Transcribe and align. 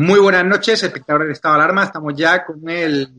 Muy 0.00 0.20
buenas 0.20 0.44
noches, 0.44 0.80
espectadores 0.80 1.26
de 1.26 1.32
Estado 1.32 1.56
de 1.56 1.62
Alarma. 1.62 1.82
Estamos 1.82 2.14
ya 2.14 2.44
con 2.44 2.70
el 2.70 3.10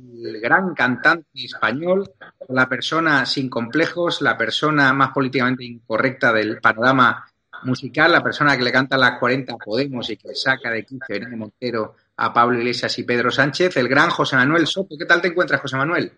gran 0.41 0.73
cantante 0.73 1.27
español, 1.33 2.09
la 2.47 2.69
persona 2.69 3.25
sin 3.25 3.49
complejos, 3.49 4.21
la 4.21 4.37
persona 4.37 4.93
más 4.93 5.09
políticamente 5.09 5.65
incorrecta 5.65 6.31
del 6.31 6.61
panorama 6.61 7.29
musical, 7.63 8.13
la 8.13 8.23
persona 8.23 8.55
que 8.55 8.63
le 8.63 8.71
canta 8.71 8.95
las 8.95 9.19
40 9.19 9.57
Podemos 9.57 10.09
y 10.09 10.15
que 10.15 10.33
saca 10.33 10.71
de 10.71 10.85
quicio 10.85 11.17
Irene 11.17 11.35
Montero 11.35 11.97
a 12.15 12.31
Pablo 12.31 12.57
Iglesias 12.57 12.97
y 12.97 13.03
Pedro 13.03 13.29
Sánchez, 13.29 13.75
el 13.75 13.89
gran 13.89 14.09
José 14.09 14.37
Manuel 14.37 14.65
Soto. 14.65 14.95
¿Qué 14.97 15.05
tal 15.05 15.21
te 15.21 15.27
encuentras, 15.27 15.59
José 15.59 15.75
Manuel? 15.75 16.13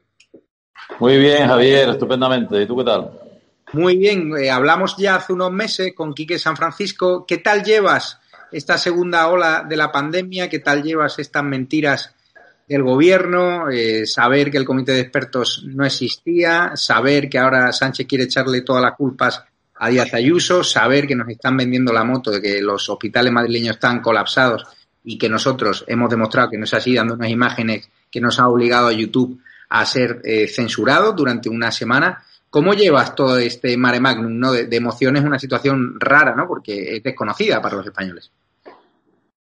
Muy 0.99 1.17
bien, 1.17 1.47
Javier, 1.47 1.89
estupendamente. 1.89 2.61
¿Y 2.61 2.67
tú 2.67 2.77
qué 2.77 2.83
tal? 2.83 3.09
Muy 3.73 3.97
bien, 3.97 4.31
eh, 4.37 4.51
hablamos 4.51 4.95
ya 4.95 5.15
hace 5.15 5.33
unos 5.33 5.51
meses 5.51 5.93
con 5.95 6.13
Quique 6.13 6.37
San 6.37 6.55
Francisco. 6.55 7.25
¿Qué 7.25 7.39
tal 7.39 7.63
llevas 7.63 8.20
esta 8.51 8.77
segunda 8.77 9.27
ola 9.27 9.65
de 9.68 9.77
la 9.77 9.92
pandemia, 9.92 10.50
qué 10.50 10.59
tal 10.59 10.83
llevas 10.83 11.19
estas 11.19 11.44
mentiras 11.44 12.13
del 12.68 12.83
gobierno, 12.83 13.69
eh, 13.69 14.06
saber 14.06 14.50
que 14.50 14.57
el 14.57 14.65
comité 14.65 14.94
de 14.94 15.01
expertos 15.01 15.63
no 15.68 15.86
existía, 15.86 16.71
saber 16.75 17.30
que 17.30 17.38
ahora 17.38 17.71
Sánchez 17.71 18.07
quiere 18.07 18.24
echarle 18.25 18.62
todas 18.62 18.81
las 18.81 18.95
culpas 18.95 19.44
a 19.75 19.89
Díaz 19.89 20.13
Ayuso, 20.13 20.63
saber 20.63 21.07
que 21.07 21.15
nos 21.15 21.27
están 21.27 21.57
vendiendo 21.57 21.92
la 21.92 22.03
moto 22.03 22.31
de 22.31 22.42
que 22.42 22.62
los 22.62 22.88
hospitales 22.88 23.33
madrileños 23.33 23.75
están 23.75 24.00
colapsados 24.00 24.63
y 25.04 25.18
que 25.18 25.27
nosotros 25.27 25.83
hemos 25.88 26.09
demostrado 26.09 26.51
que 26.51 26.57
no 26.57 26.65
es 26.65 26.74
así, 26.74 26.95
dando 26.95 27.15
unas 27.15 27.30
imágenes 27.30 27.89
que 28.09 28.21
nos 28.21 28.39
ha 28.39 28.47
obligado 28.47 28.88
a 28.88 28.94
YouTube 28.94 29.42
a 29.69 29.86
ser 29.86 30.21
eh, 30.24 30.47
censurado 30.47 31.13
durante 31.13 31.50
una 31.50 31.71
semana. 31.71 32.24
¿Cómo 32.50 32.74
llevas 32.74 33.15
todo 33.15 33.38
este 33.38 33.75
mare 33.75 34.00
magnum 34.00 34.38
¿no? 34.38 34.51
de, 34.51 34.68
de 34.68 34.75
emociones? 34.77 35.24
Una 35.24 35.39
situación 35.39 36.00
rara, 36.00 36.36
¿no? 36.36 36.47
Porque 36.47 36.97
es 36.97 37.04
desconocida 37.04 37.62
para 37.62 37.77
los 37.77 37.86
españoles. 37.86 38.31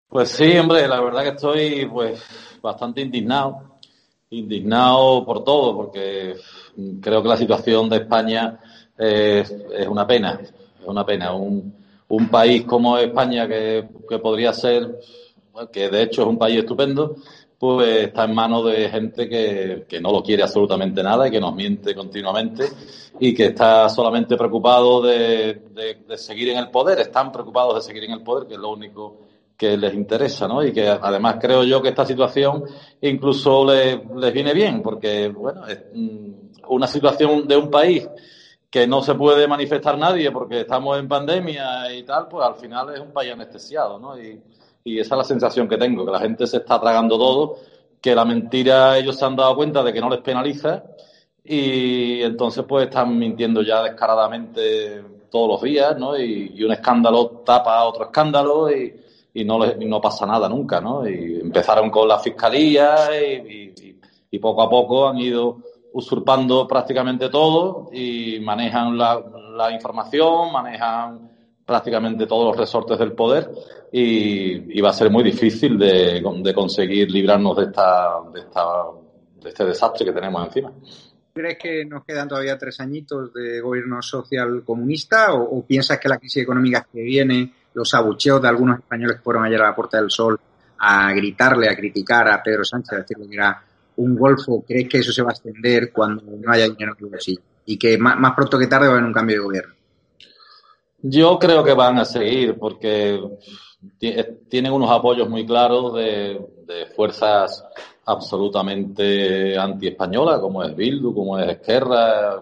Pues 0.09 0.29
sí, 0.29 0.57
hombre, 0.57 0.87
la 0.87 1.01
verdad 1.01 1.23
que 1.23 1.29
estoy 1.29 1.85
pues 1.85 2.23
bastante 2.61 3.01
indignado, 3.01 3.77
indignado 4.29 5.25
por 5.25 5.43
todo, 5.43 5.75
porque 5.75 6.33
creo 7.01 7.21
que 7.21 7.27
la 7.27 7.35
situación 7.35 7.89
de 7.89 7.97
España 7.97 8.57
es, 8.97 9.53
una 9.89 10.07
pena, 10.07 10.39
es 10.41 10.87
una 10.87 11.05
pena. 11.05 11.33
Un, 11.33 11.73
un 12.07 12.29
país 12.29 12.63
como 12.63 12.97
España 12.97 13.49
que, 13.49 13.85
que 14.07 14.19
podría 14.19 14.53
ser, 14.53 14.97
que 15.73 15.89
de 15.89 16.03
hecho 16.03 16.21
es 16.21 16.27
un 16.29 16.37
país 16.37 16.59
estupendo, 16.59 17.17
pues 17.59 18.05
está 18.05 18.23
en 18.23 18.33
manos 18.33 18.63
de 18.65 18.89
gente 18.89 19.27
que, 19.27 19.85
que, 19.89 19.99
no 19.99 20.13
lo 20.13 20.23
quiere 20.23 20.43
absolutamente 20.43 21.03
nada 21.03 21.27
y 21.27 21.31
que 21.31 21.41
nos 21.41 21.53
miente 21.53 21.93
continuamente 21.93 22.65
y 23.19 23.33
que 23.33 23.47
está 23.47 23.89
solamente 23.89 24.37
preocupado 24.37 25.01
de, 25.01 25.63
de, 25.73 25.95
de, 26.07 26.17
seguir 26.17 26.49
en 26.49 26.59
el 26.59 26.69
poder, 26.69 26.99
están 26.99 27.29
preocupados 27.29 27.75
de 27.75 27.81
seguir 27.81 28.05
en 28.05 28.11
el 28.11 28.21
poder, 28.21 28.47
que 28.47 28.53
es 28.53 28.59
lo 28.59 28.69
único 28.69 29.26
que 29.57 29.75
les 29.75 29.93
interesa, 29.95 30.47
¿no? 30.47 30.63
Y 30.63 30.71
que 30.71 30.87
además 30.87 31.37
creo 31.41 31.63
yo 31.63 31.81
que 31.81 31.89
esta 31.89 32.05
situación 32.05 32.63
incluso 33.01 33.65
les, 33.65 33.99
les 34.15 34.31
viene 34.31 34.53
bien, 34.53 34.83
porque, 34.83 35.29
bueno, 35.29 35.65
es 35.67 35.83
una 36.67 36.85
situación 36.85 37.47
de 37.47 37.57
un 37.57 37.71
país 37.71 38.07
que 38.69 38.85
no 38.85 39.01
se 39.01 39.15
puede 39.15 39.47
manifestar 39.47 39.97
nadie 39.97 40.31
porque 40.31 40.61
estamos 40.61 40.99
en 40.99 41.07
pandemia 41.07 41.91
y 41.91 42.03
tal, 42.03 42.27
pues 42.27 42.45
al 42.45 42.55
final 42.55 42.93
es 42.93 42.99
un 42.99 43.11
país 43.11 43.33
anestesiado, 43.33 43.97
¿no? 43.97 44.19
Y, 44.19 44.39
y 44.83 44.99
esa 44.99 45.15
es 45.15 45.17
la 45.17 45.23
sensación 45.23 45.67
que 45.67 45.77
tengo, 45.77 46.05
que 46.05 46.11
la 46.11 46.19
gente 46.19 46.45
se 46.45 46.57
está 46.57 46.79
tragando 46.79 47.17
todo, 47.17 47.57
que 47.99 48.13
la 48.13 48.25
mentira 48.25 48.97
ellos 48.97 49.17
se 49.17 49.25
han 49.25 49.35
dado 49.35 49.55
cuenta 49.55 49.81
de 49.81 49.91
que 49.91 50.01
no 50.01 50.09
les 50.09 50.21
penaliza 50.21 50.83
y 51.43 52.21
entonces 52.21 52.63
pues 52.67 52.85
están 52.85 53.17
mintiendo 53.17 53.63
ya 53.63 53.81
descaradamente 53.81 55.03
todos 55.31 55.49
los 55.49 55.61
días, 55.63 55.97
¿no? 55.97 56.15
Y, 56.15 56.51
y 56.55 56.63
un 56.63 56.73
escándalo 56.73 57.41
tapa 57.43 57.83
otro 57.85 58.05
escándalo 58.05 58.69
y, 58.71 58.93
y 59.37 59.45
no, 59.45 59.63
les, 59.63 59.77
no 59.77 60.01
pasa 60.01 60.25
nada 60.25 60.49
nunca, 60.49 60.81
¿no? 60.81 61.07
Y 61.07 61.39
empezaron 61.39 61.91
con 61.91 62.07
la 62.07 62.17
fiscalía 62.17 62.95
y, 63.15 63.67
poco 64.39 64.61
a 64.61 64.69
poco 64.69 65.07
han 65.07 65.17
ido 65.17 65.57
usurpando 65.93 66.67
prácticamente 66.67 67.29
todo 67.29 67.89
y 67.91 68.39
manejan 68.39 68.95
la, 68.95 69.71
información, 69.71 70.51
manejan 70.53 71.31
prácticamente 71.65 72.27
todos 72.27 72.45
los 72.45 72.57
resortes 72.57 72.99
del 72.99 73.13
poder 73.13 73.49
y, 73.91 74.79
va 74.79 74.89
a 74.89 74.93
ser 74.93 75.09
muy 75.09 75.23
difícil 75.23 75.77
de, 75.77 76.21
de, 76.21 76.53
conseguir 76.53 77.09
librarnos 77.09 77.57
de, 77.57 77.63
esta, 77.63 78.19
de, 78.31 78.39
esta, 78.41 78.65
de 79.41 79.49
este 79.49 79.65
desastre 79.65 80.05
que 80.05 80.13
tenemos 80.13 80.45
encima. 80.45 80.71
¿Crees 81.33 81.57
que 81.57 81.85
nos 81.85 82.05
quedan 82.05 82.27
todavía 82.27 82.59
tres 82.59 82.79
añitos 82.79 83.33
de 83.33 83.59
gobierno 83.59 84.01
social 84.03 84.63
comunista 84.63 85.33
o, 85.33 85.57
o 85.57 85.65
piensas 85.65 85.99
que 85.99 86.09
la 86.09 86.19
crisis 86.19 86.43
económica 86.43 86.87
que 86.91 87.01
viene, 87.01 87.51
los 87.77 87.93
abucheos 87.93 88.41
de 88.41 88.47
algunos 88.47 88.79
españoles 88.79 89.17
que 89.17 89.21
fueron 89.21 89.45
ayer 89.45 89.61
a 89.61 89.67
la 89.67 89.75
Puerta 89.75 89.99
del 89.99 90.09
Sol 90.09 90.39
a 90.79 91.13
gritarle, 91.13 91.69
a 91.69 91.75
criticar 91.75 92.27
a 92.27 92.41
Pedro 92.41 92.65
Sánchez, 92.65 92.91
a 92.91 93.01
decirle 93.01 93.27
que 93.29 93.35
era 93.35 93.63
un 93.97 94.15
golfo, 94.15 94.63
¿crees 94.67 94.89
que 94.89 94.97
eso 94.97 95.11
se 95.11 95.21
va 95.21 95.29
a 95.29 95.33
extender 95.33 95.91
cuando 95.91 96.23
no 96.23 96.51
haya 96.51 96.63
dinero 96.63 96.95
en 96.97 97.05
el 97.05 97.11
bolsillo? 97.11 97.41
Y 97.67 97.77
que 97.77 97.95
más, 97.99 98.33
pronto 98.35 98.57
que 98.57 98.65
tarde 98.65 98.87
va 98.87 98.93
a 98.93 98.95
haber 98.95 99.07
un 99.07 99.13
cambio 99.13 99.35
de 99.35 99.43
gobierno. 99.43 99.73
Yo 101.03 101.37
creo 101.37 101.63
que 101.63 101.73
van 101.73 101.99
a 101.99 102.05
seguir 102.05 102.57
porque 102.57 103.21
tienen 104.49 104.73
unos 104.73 104.89
apoyos 104.89 105.29
muy 105.29 105.45
claros 105.45 105.93
de, 105.93 106.41
de 106.65 106.87
fuerzas 106.95 107.63
absolutamente 108.05 109.55
anti-españolas, 109.55 110.39
como 110.39 110.63
es 110.63 110.75
Bildu, 110.75 111.13
como 111.13 111.37
es 111.37 111.47
Esquerra, 111.47 112.41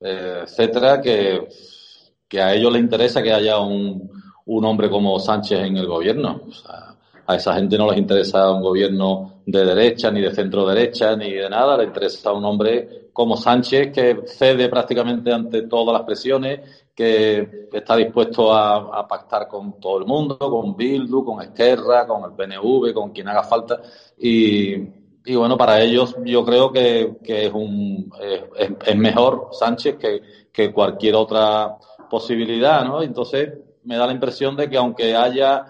eh, 0.00 0.42
etcétera, 0.44 1.00
que, 1.00 1.48
que 2.28 2.40
a 2.40 2.54
ellos 2.54 2.72
les 2.72 2.82
interesa 2.82 3.20
que 3.20 3.32
haya 3.32 3.58
un, 3.58 4.25
un 4.46 4.64
hombre 4.64 4.88
como 4.88 5.18
Sánchez 5.18 5.60
en 5.60 5.76
el 5.76 5.86
gobierno. 5.86 6.42
A 7.28 7.34
esa 7.34 7.54
gente 7.54 7.76
no 7.76 7.90
les 7.90 7.98
interesa 7.98 8.52
un 8.52 8.62
gobierno 8.62 9.42
de 9.44 9.64
derecha, 9.64 10.10
ni 10.10 10.20
de 10.20 10.32
centro 10.32 10.66
derecha, 10.66 11.16
ni 11.16 11.32
de 11.32 11.50
nada. 11.50 11.76
Les 11.76 11.88
interesa 11.88 12.32
un 12.32 12.44
hombre 12.44 13.08
como 13.12 13.36
Sánchez 13.36 13.92
que 13.92 14.22
cede 14.26 14.68
prácticamente 14.68 15.32
ante 15.32 15.62
todas 15.62 15.92
las 15.92 16.02
presiones, 16.02 16.60
que 16.94 17.68
está 17.72 17.96
dispuesto 17.96 18.52
a, 18.54 18.98
a 19.00 19.08
pactar 19.08 19.48
con 19.48 19.80
todo 19.80 19.98
el 19.98 20.06
mundo, 20.06 20.38
con 20.38 20.76
Bildu, 20.76 21.24
con 21.24 21.42
Esquerra, 21.42 22.06
con 22.06 22.22
el 22.24 22.36
PNV, 22.36 22.94
con 22.94 23.10
quien 23.10 23.28
haga 23.28 23.42
falta. 23.42 23.80
Y, 24.18 24.74
y 25.24 25.34
bueno, 25.34 25.56
para 25.56 25.80
ellos 25.80 26.16
yo 26.24 26.44
creo 26.44 26.70
que, 26.70 27.16
que 27.24 27.46
es, 27.46 27.52
un, 27.52 28.12
es, 28.20 28.70
es, 28.86 28.96
mejor 28.96 29.48
Sánchez 29.50 29.96
que, 29.96 30.22
que 30.52 30.72
cualquier 30.72 31.16
otra 31.16 31.76
posibilidad, 32.08 32.84
¿no? 32.84 33.02
Entonces 33.02 33.65
me 33.86 33.96
da 33.96 34.06
la 34.06 34.12
impresión 34.12 34.56
de 34.56 34.68
que 34.68 34.76
aunque 34.76 35.14
haya 35.14 35.64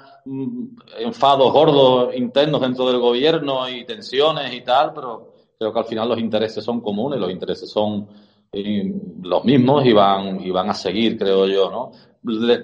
enfados 0.99 1.53
gordos 1.53 2.15
internos 2.17 2.61
dentro 2.61 2.87
del 2.89 2.99
gobierno 2.99 3.69
y 3.69 3.85
tensiones 3.85 4.53
y 4.53 4.63
tal, 4.63 4.93
pero 4.93 5.33
creo 5.59 5.73
que 5.73 5.79
al 5.79 5.85
final 5.85 6.09
los 6.09 6.19
intereses 6.19 6.65
son 6.65 6.81
comunes, 6.81 7.21
los 7.21 7.31
intereses 7.31 7.71
son 7.71 8.09
eh, 8.53 8.93
los 9.23 9.45
mismos 9.45 9.85
y 9.87 9.93
van, 9.93 10.41
y 10.41 10.51
van 10.51 10.71
a 10.71 10.75
seguir, 10.75 11.17
creo 11.17 11.47
yo, 11.47 11.71
¿no? 11.71 11.93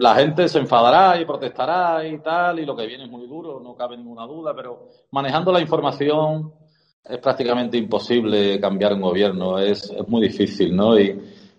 La 0.01 0.17
gente 0.17 0.49
se 0.49 0.59
enfadará 0.59 1.21
y 1.21 1.25
protestará 1.25 2.05
y 2.05 2.19
tal, 2.19 2.59
y 2.59 2.67
lo 2.67 2.75
que 2.75 2.87
viene 2.87 3.05
es 3.05 3.11
muy 3.11 3.29
duro, 3.29 3.61
no 3.61 3.77
cabe 3.77 3.97
ninguna 3.97 4.27
duda, 4.27 4.53
pero 4.57 4.89
manejando 5.13 5.53
la 5.53 5.61
información 5.61 6.53
es 7.05 7.19
prácticamente 7.19 7.77
imposible 7.77 8.59
cambiar 8.59 8.95
un 8.95 9.03
gobierno, 9.03 9.59
es, 9.59 9.89
es 9.91 10.09
muy 10.09 10.23
difícil, 10.23 10.75
¿no? 10.75 10.99
Y, 10.99 11.17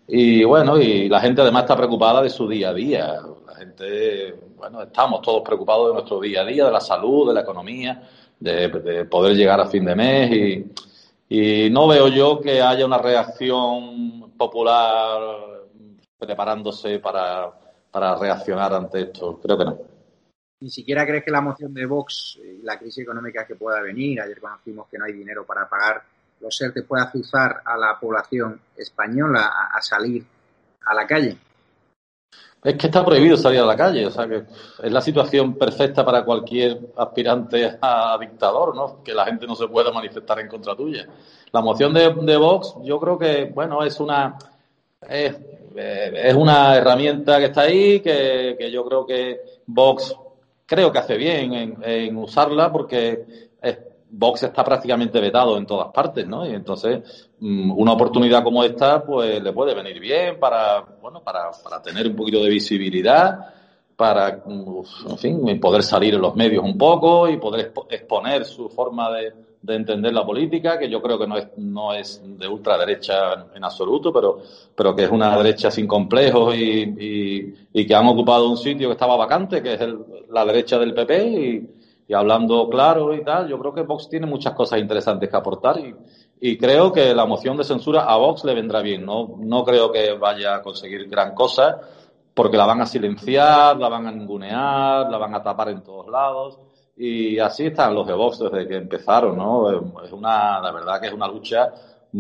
y 0.08 0.44
bueno, 0.44 0.80
y 0.80 1.08
la 1.08 1.22
gente 1.22 1.42
además 1.42 1.64
está 1.64 1.78
preocupada 1.78 2.22
de 2.22 2.30
su 2.30 2.48
día 2.48 2.70
a 2.70 2.74
día. 2.74 3.20
La 3.46 3.56
gente, 3.56 4.36
bueno, 4.58 4.82
estamos 4.82 5.22
todos 5.22 5.42
preocupados 5.44 5.88
de 5.88 5.94
nuestro 5.94 6.20
día 6.20 6.42
a 6.42 6.46
día, 6.46 6.66
de 6.66 6.72
la 6.72 6.82
salud, 6.82 7.28
de 7.30 7.34
la 7.34 7.42
economía, 7.42 8.02
de, 8.40 8.68
de 8.68 9.06
poder 9.06 9.36
llegar 9.36 9.60
a 9.60 9.68
fin 9.68 9.86
de 9.86 9.96
mes 9.96 10.32
y, 10.32 10.72
y, 11.30 11.70
no 11.70 11.88
veo 11.88 12.10
yo 12.10 12.42
que 12.42 12.62
haya 12.62 12.86
una 12.86 12.98
reacción 12.98 14.34
popular 14.38 15.22
preparándose 16.18 17.00
para, 17.00 17.52
para 17.90 18.16
reaccionar 18.16 18.74
ante 18.74 19.02
esto. 19.02 19.40
Creo 19.42 19.58
que 19.58 19.66
no. 19.66 19.78
Ni 20.60 20.70
siquiera 20.70 21.06
crees 21.06 21.24
que 21.24 21.32
la 21.32 21.42
moción 21.42 21.74
de 21.74 21.86
Vox 21.86 22.40
y 22.42 22.62
la 22.64 22.78
crisis 22.80 23.04
económica 23.04 23.46
que 23.46 23.56
pueda 23.56 23.82
venir, 23.82 24.22
ayer 24.22 24.40
conocimos 24.40 24.88
que 24.90 24.98
no 24.98 25.06
hay 25.06 25.14
dinero 25.14 25.46
para 25.46 25.68
pagar 25.68 26.04
los 26.44 26.62
ERTE 26.62 26.84
puede 26.84 27.04
azuzar 27.04 27.62
a 27.66 27.78
la 27.78 27.98
población 28.00 28.60
española 28.78 29.70
a, 29.74 29.82
salir 29.82 30.24
a 30.86 30.94
la 30.94 31.08
calle? 31.08 31.38
Es 32.64 32.76
que 32.76 32.88
está 32.88 33.04
prohibido 33.04 33.36
salir 33.36 33.62
a 33.62 33.66
la 33.66 33.76
calle, 33.76 34.06
o 34.06 34.12
sea 34.12 34.28
que 34.28 34.44
es 34.84 34.92
la 34.92 35.02
situación 35.02 35.56
perfecta 35.56 36.06
para 36.06 36.24
cualquier 36.24 36.80
aspirante 36.98 37.78
a 37.82 38.18
dictador, 38.20 38.76
¿no? 38.76 39.04
Que 39.04 39.14
la 39.14 39.26
gente 39.26 39.48
no 39.48 39.56
se 39.56 39.68
pueda 39.68 39.92
manifestar 39.92 40.40
en 40.40 40.48
contra 40.48 40.76
tuya. 40.76 41.08
La 41.52 41.62
moción 41.62 41.94
de, 41.94 42.38
Vox, 42.38 42.76
yo 42.84 43.00
creo 43.00 43.18
que, 43.18 43.52
bueno, 43.54 43.84
es 43.84 44.00
una 44.00 44.38
es, 45.10 45.36
es, 45.76 46.34
una 46.36 46.76
herramienta 46.76 47.40
que 47.40 47.46
está 47.46 47.62
ahí, 47.62 48.00
que, 48.00 48.56
que 48.58 48.72
yo 48.72 48.86
creo 48.86 49.06
que 49.06 49.42
Vox 49.66 50.16
creo 50.66 50.92
que 50.92 51.00
hace 51.00 51.18
bien 51.18 51.78
en, 51.84 52.18
usarla 52.18 52.72
porque 52.72 53.52
Vox 54.16 54.44
está 54.44 54.64
prácticamente 54.64 55.20
vetado 55.20 55.58
en 55.58 55.66
todas 55.66 55.92
partes, 55.92 56.28
¿no? 56.28 56.46
Y 56.46 56.54
entonces 56.54 57.30
mm, 57.40 57.72
una 57.72 57.94
oportunidad 57.94 58.44
como 58.44 58.64
esta, 58.64 59.04
pues 59.04 59.42
le 59.42 59.52
puede 59.52 59.74
venir 59.74 60.00
bien 60.00 60.40
para, 60.40 60.82
bueno, 61.02 61.22
para, 61.24 61.50
para 61.64 61.82
tener 61.82 62.08
un 62.08 62.16
poquito 62.16 62.44
de 62.44 62.50
visibilidad, 62.50 63.40
para, 63.96 64.44
en 64.46 65.18
fin, 65.18 65.60
poder 65.60 65.82
salir 65.82 66.14
en 66.14 66.22
los 66.22 66.36
medios 66.36 66.64
un 66.64 66.78
poco 66.78 67.28
y 67.28 67.38
poder 67.38 67.74
exponer 67.90 68.46
su 68.46 68.70
forma 68.70 69.12
de, 69.12 69.34
de 69.64 69.76
entender 69.76 70.14
la 70.14 70.26
política, 70.26 70.78
que 70.78 70.90
yo 70.90 71.02
creo 71.02 71.18
que 71.18 71.26
no 71.26 71.38
es, 71.38 71.48
no 71.58 71.94
es 71.94 72.22
de 72.24 72.48
ultraderecha 72.48 73.48
en, 73.56 73.64
absoluto, 73.64 74.14
pero, 74.14 74.42
pero 74.76 74.96
que 74.96 75.06
es 75.06 75.10
una 75.10 75.36
derecha 75.38 75.72
sin 75.72 75.88
complejos 75.88 76.56
y, 76.56 76.84
y, 77.00 77.54
y 77.74 77.88
que 77.88 77.96
han 77.96 78.08
ocupado 78.08 78.48
un 78.48 78.58
sitio 78.58 78.90
que 78.90 78.94
estaba 78.94 79.16
vacante, 79.16 79.64
que 79.64 79.74
es 79.74 79.82
el, 79.82 79.98
la 80.30 80.46
derecha 80.46 80.78
del 80.78 80.94
PP 80.94 81.28
y, 81.28 81.83
hablando 82.14 82.70
claro 82.70 83.14
y 83.14 83.24
tal, 83.24 83.48
yo 83.48 83.60
creo 83.60 83.74
que 83.74 83.82
Vox 83.82 84.10
tiene 84.10 84.26
muchas 84.26 84.54
cosas 84.54 84.80
interesantes 84.80 85.30
que 85.30 85.36
aportar 85.36 85.80
y, 85.80 85.96
y 86.42 86.58
creo 86.58 86.92
que 86.92 87.14
la 87.14 87.26
moción 87.26 87.58
de 87.58 87.64
censura 87.64 88.04
a 88.04 88.18
Vox 88.18 88.44
le 88.44 88.54
vendrá 88.54 88.82
bien. 88.82 89.06
No, 89.06 89.36
no 89.38 89.64
creo 89.64 89.92
que 89.92 90.14
vaya 90.14 90.56
a 90.56 90.62
conseguir 90.62 91.08
gran 91.10 91.34
cosa 91.34 91.80
porque 92.34 92.58
la 92.58 92.66
van 92.66 92.82
a 92.82 92.86
silenciar, 92.86 93.78
la 93.78 93.90
van 93.90 94.08
a 94.08 94.12
ningunear, 94.12 95.10
la 95.10 95.18
van 95.18 95.36
a 95.36 95.44
tapar 95.44 95.70
en 95.70 95.84
todos 95.84 96.08
lados. 96.08 96.60
Y 96.96 97.40
así 97.40 97.68
están 97.68 97.96
los 97.96 98.06
de 98.06 98.14
Vox 98.14 98.40
desde 98.40 98.68
que 98.68 98.76
empezaron, 98.76 99.38
¿no? 99.38 100.02
Es 100.04 100.12
una, 100.12 100.60
la 100.60 100.72
verdad 100.72 101.00
que 101.00 101.08
es 101.08 101.14
una 101.14 101.28
lucha 101.28 101.74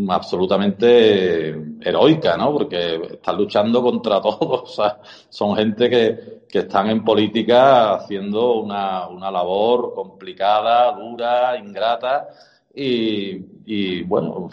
absolutamente 0.10 1.50
heroica, 1.82 2.36
¿no? 2.38 2.54
Porque 2.54 2.96
están 3.14 3.38
luchando 3.38 3.82
contra 3.82 4.22
todos. 4.22 4.62
O 4.64 4.68
sea, 4.68 5.00
son 5.30 5.56
gente 5.56 5.90
que, 5.90 6.44
que 6.50 6.60
están 6.60 6.90
en 6.90 7.04
política 7.04 7.94
haciendo 7.94 8.56
una, 8.62 9.08
una 9.08 9.32
labor 9.32 9.94
complicada, 9.94 10.92
dura, 10.94 11.58
ingrata. 11.58 12.28
Y, 12.76 14.04
bueno, 14.04 14.50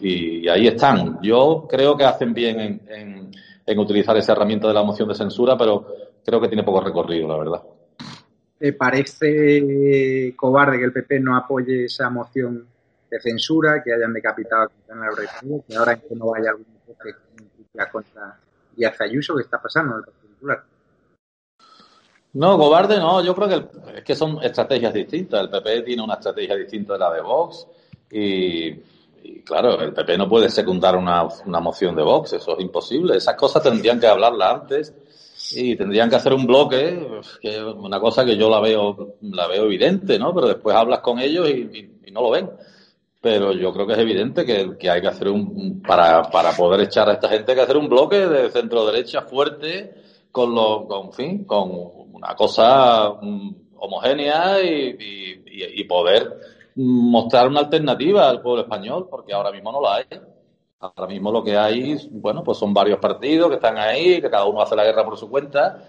y, 0.00 0.48
ahí 0.48 0.68
están. 0.68 1.18
Yo 1.20 1.66
creo 1.68 1.96
que 1.96 2.04
hacen 2.04 2.32
bien 2.32 2.60
en, 2.60 2.80
en, 2.88 3.30
en 3.66 3.78
utilizar 3.78 4.16
esa 4.16 4.32
herramienta 4.32 4.68
de 4.68 4.74
la 4.74 4.84
moción 4.84 5.08
de 5.08 5.14
censura, 5.16 5.56
pero 5.58 5.86
creo 6.24 6.40
que 6.40 6.48
tiene 6.48 6.62
poco 6.62 6.80
recorrido, 6.80 7.26
la 7.26 7.36
verdad. 7.36 7.62
¿Te 8.58 8.72
parece 8.72 10.32
cobarde 10.36 10.78
que 10.78 10.84
el 10.84 10.92
PP 10.92 11.18
no 11.20 11.36
apoye 11.36 11.84
esa 11.86 12.08
moción 12.10 12.66
de 13.14 13.20
censura, 13.20 13.82
que 13.82 13.92
hayan 13.92 14.12
decapitado 14.12 14.70
a 14.90 14.94
la 14.94 15.62
que 15.66 15.76
ahora 15.76 15.96
que 15.96 16.14
no 16.14 16.30
vaya 16.30 16.50
algún 16.50 16.66
que 17.02 17.90
contra 17.90 18.38
Díaz 18.76 19.00
Ayuso, 19.00 19.36
que 19.36 19.42
está 19.42 19.60
pasando 19.60 19.94
en 19.94 19.98
el 19.98 20.04
particular? 20.04 20.64
No, 22.34 22.58
cobarde 22.58 22.98
no, 22.98 23.22
yo 23.22 23.34
creo 23.34 23.48
que 23.48 23.98
es 23.98 24.04
que 24.04 24.14
son 24.16 24.42
estrategias 24.42 24.92
distintas. 24.92 25.40
El 25.40 25.50
PP 25.50 25.82
tiene 25.82 26.02
una 26.02 26.14
estrategia 26.14 26.56
distinta 26.56 26.94
de 26.94 26.98
la 26.98 27.12
de 27.12 27.20
Vox 27.20 27.66
y, 28.10 28.74
claro, 29.44 29.80
el 29.80 29.92
PP 29.92 30.18
no 30.18 30.28
puede 30.28 30.48
secundar 30.50 30.96
una, 30.96 31.28
una, 31.46 31.60
moción 31.60 31.94
de 31.94 32.02
Vox, 32.02 32.32
eso 32.32 32.56
es 32.58 32.64
imposible. 32.64 33.16
Esas 33.16 33.36
cosas 33.36 33.62
tendrían 33.62 34.00
que 34.00 34.08
hablarla 34.08 34.50
antes 34.50 34.92
y 35.52 35.76
tendrían 35.76 36.10
que 36.10 36.16
hacer 36.16 36.32
un 36.32 36.46
bloque, 36.46 37.22
que 37.40 37.62
una 37.62 38.00
cosa 38.00 38.24
que 38.24 38.36
yo 38.36 38.50
la 38.50 38.60
veo, 38.60 39.14
la 39.22 39.46
veo 39.46 39.66
evidente, 39.66 40.18
¿no? 40.18 40.34
Pero 40.34 40.48
después 40.48 40.74
hablas 40.74 40.98
con 41.00 41.20
ellos 41.20 41.48
y 41.48 42.10
no 42.10 42.22
lo 42.22 42.30
ven 42.30 42.50
pero 43.24 43.54
yo 43.54 43.72
creo 43.72 43.86
que 43.86 43.94
es 43.94 43.98
evidente 44.00 44.44
que, 44.44 44.76
que 44.76 44.90
hay 44.90 45.00
que 45.00 45.08
hacer 45.08 45.30
un, 45.30 45.80
para, 45.80 46.24
para 46.24 46.52
poder 46.52 46.82
echar 46.82 47.08
a 47.08 47.14
esta 47.14 47.30
gente, 47.30 47.52
hay 47.52 47.56
que 47.56 47.62
hacer 47.62 47.78
un 47.78 47.88
bloque 47.88 48.18
de 48.18 48.50
centro 48.50 48.84
derecha 48.84 49.22
fuerte 49.22 49.94
con 50.30 50.54
lo, 50.54 50.86
con, 50.86 51.10
fin, 51.10 51.46
con 51.46 51.70
una 52.12 52.34
cosa 52.34 53.08
homogénea 53.08 54.62
y, 54.62 54.94
y, 55.00 55.80
y, 55.80 55.84
poder 55.84 56.38
mostrar 56.74 57.48
una 57.48 57.60
alternativa 57.60 58.28
al 58.28 58.42
pueblo 58.42 58.60
español, 58.60 59.08
porque 59.10 59.32
ahora 59.32 59.50
mismo 59.50 59.72
no 59.72 59.80
la 59.80 59.94
hay. 59.94 60.04
Ahora 60.80 61.06
mismo 61.06 61.32
lo 61.32 61.42
que 61.42 61.56
hay, 61.56 61.96
bueno, 62.10 62.44
pues 62.44 62.58
son 62.58 62.74
varios 62.74 62.98
partidos 62.98 63.48
que 63.48 63.54
están 63.54 63.78
ahí, 63.78 64.20
que 64.20 64.28
cada 64.28 64.44
uno 64.44 64.60
hace 64.60 64.76
la 64.76 64.84
guerra 64.84 65.02
por 65.02 65.16
su 65.16 65.30
cuenta 65.30 65.82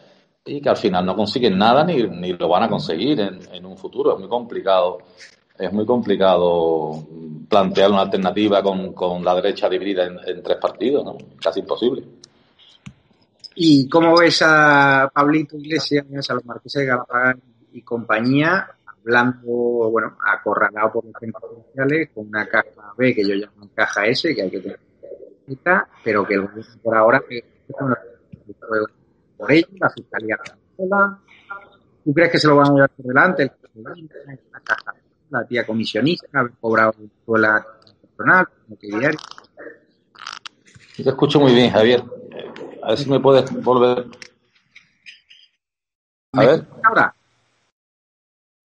y 0.46 0.62
que 0.62 0.70
al 0.70 0.78
final 0.78 1.06
no 1.06 1.18
consiguen 1.18 1.58
nada 1.58 1.84
ni, 1.84 2.02
ni 2.02 2.32
lo 2.32 2.48
van 2.48 2.64
a 2.64 2.70
conseguir 2.70 3.20
en, 3.20 3.40
en 3.52 3.66
un 3.66 3.76
futuro. 3.76 4.14
Es 4.14 4.20
muy 4.20 4.30
complicado 4.30 5.00
es 5.58 5.72
muy 5.72 5.86
complicado 5.86 7.06
plantear 7.50 7.92
una 7.92 8.02
alternativa 8.02 8.62
con, 8.62 8.94
con 8.94 9.24
la 9.24 9.36
derecha 9.36 9.70
dividida 9.70 10.06
en, 10.06 10.44
tres 10.44 10.58
partidos, 10.58 11.06
¿no? 11.06 11.18
Casi 11.42 11.62
imposible. 11.62 12.04
¿Y 13.56 13.88
cómo 13.88 14.18
ves 14.18 14.42
a 14.42 15.10
Pablito 15.14 15.58
Iglesias, 15.58 16.06
a 16.30 16.34
los 16.34 16.46
marqueses 16.46 16.82
de 16.82 16.88
Galapagos 16.88 17.42
y 17.72 17.82
compañía, 17.82 18.68
hablando, 18.86 19.48
bueno, 19.90 20.18
acorralado 20.26 20.94
por 20.94 21.06
los 21.06 21.14
centros 21.20 21.44
sociales, 21.68 22.10
con 22.14 22.28
una 22.28 22.46
caja 22.48 22.94
B, 22.98 23.16
que 23.16 23.26
yo 23.26 23.36
llamo 23.36 23.70
caja 23.74 24.06
S, 24.08 24.34
que 24.36 24.42
hay 24.42 24.52
que 24.52 24.60
tener 24.60 24.80
pero 26.04 26.26
que 26.26 26.34
el 26.34 26.42
gobierno 26.42 26.74
por 26.82 26.98
ahora 26.98 27.24
por 29.38 29.52
ello, 29.52 29.68
la 29.80 29.90
fiscalía 29.90 30.38
¿Tú 32.04 32.14
crees 32.14 32.32
que 32.32 32.38
se 32.38 32.48
lo 32.48 32.56
van 32.56 32.68
a 32.68 32.74
llevar 32.74 32.90
por 32.92 33.06
delante? 33.06 33.52
La 35.30 35.46
tía 35.46 35.66
comisionista, 35.66 36.28
haber 36.34 36.54
cobrado 36.60 36.94
la 37.28 37.66
personal, 38.16 38.48
diario. 38.80 39.20
Te 40.96 41.10
escucho 41.10 41.40
muy 41.40 41.54
bien, 41.54 41.72
Javier. 41.72 42.04
A 42.84 42.90
ver 42.90 42.98
si 42.98 43.10
me 43.10 43.20
puedes 43.20 43.52
volver. 43.64 44.06
A 46.34 46.46
ver. 46.46 46.66
Ahora. 46.84 47.16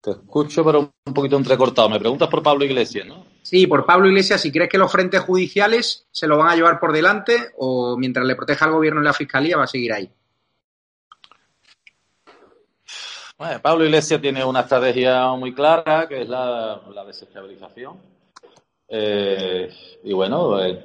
Te 0.00 0.12
escucho, 0.12 0.64
pero 0.64 0.92
un 1.04 1.14
poquito 1.14 1.36
entrecortado. 1.36 1.88
Me 1.90 1.98
preguntas 1.98 2.28
por 2.28 2.42
Pablo 2.42 2.64
Iglesias, 2.64 3.06
¿no? 3.06 3.26
Sí, 3.42 3.66
por 3.66 3.84
Pablo 3.84 4.08
Iglesias. 4.08 4.40
Si 4.40 4.52
crees 4.52 4.70
que 4.70 4.78
los 4.78 4.90
frentes 4.90 5.20
judiciales 5.20 6.06
se 6.10 6.26
lo 6.26 6.38
van 6.38 6.48
a 6.48 6.56
llevar 6.56 6.78
por 6.78 6.92
delante 6.92 7.50
o 7.58 7.96
mientras 7.98 8.24
le 8.26 8.36
proteja 8.36 8.66
al 8.66 8.72
gobierno 8.72 9.00
y 9.00 9.04
la 9.04 9.12
fiscalía 9.12 9.56
va 9.56 9.64
a 9.64 9.68
seguir 9.68 9.92
ahí. 9.92 10.10
Bueno, 13.40 13.58
Pablo 13.62 13.86
Iglesias 13.86 14.20
tiene 14.20 14.44
una 14.44 14.60
estrategia 14.60 15.32
muy 15.32 15.54
clara, 15.54 16.06
que 16.06 16.20
es 16.20 16.28
la, 16.28 16.78
desestabilización. 17.06 17.96
Eh, 18.86 19.70
y 20.04 20.12
bueno, 20.12 20.62
eh, 20.62 20.84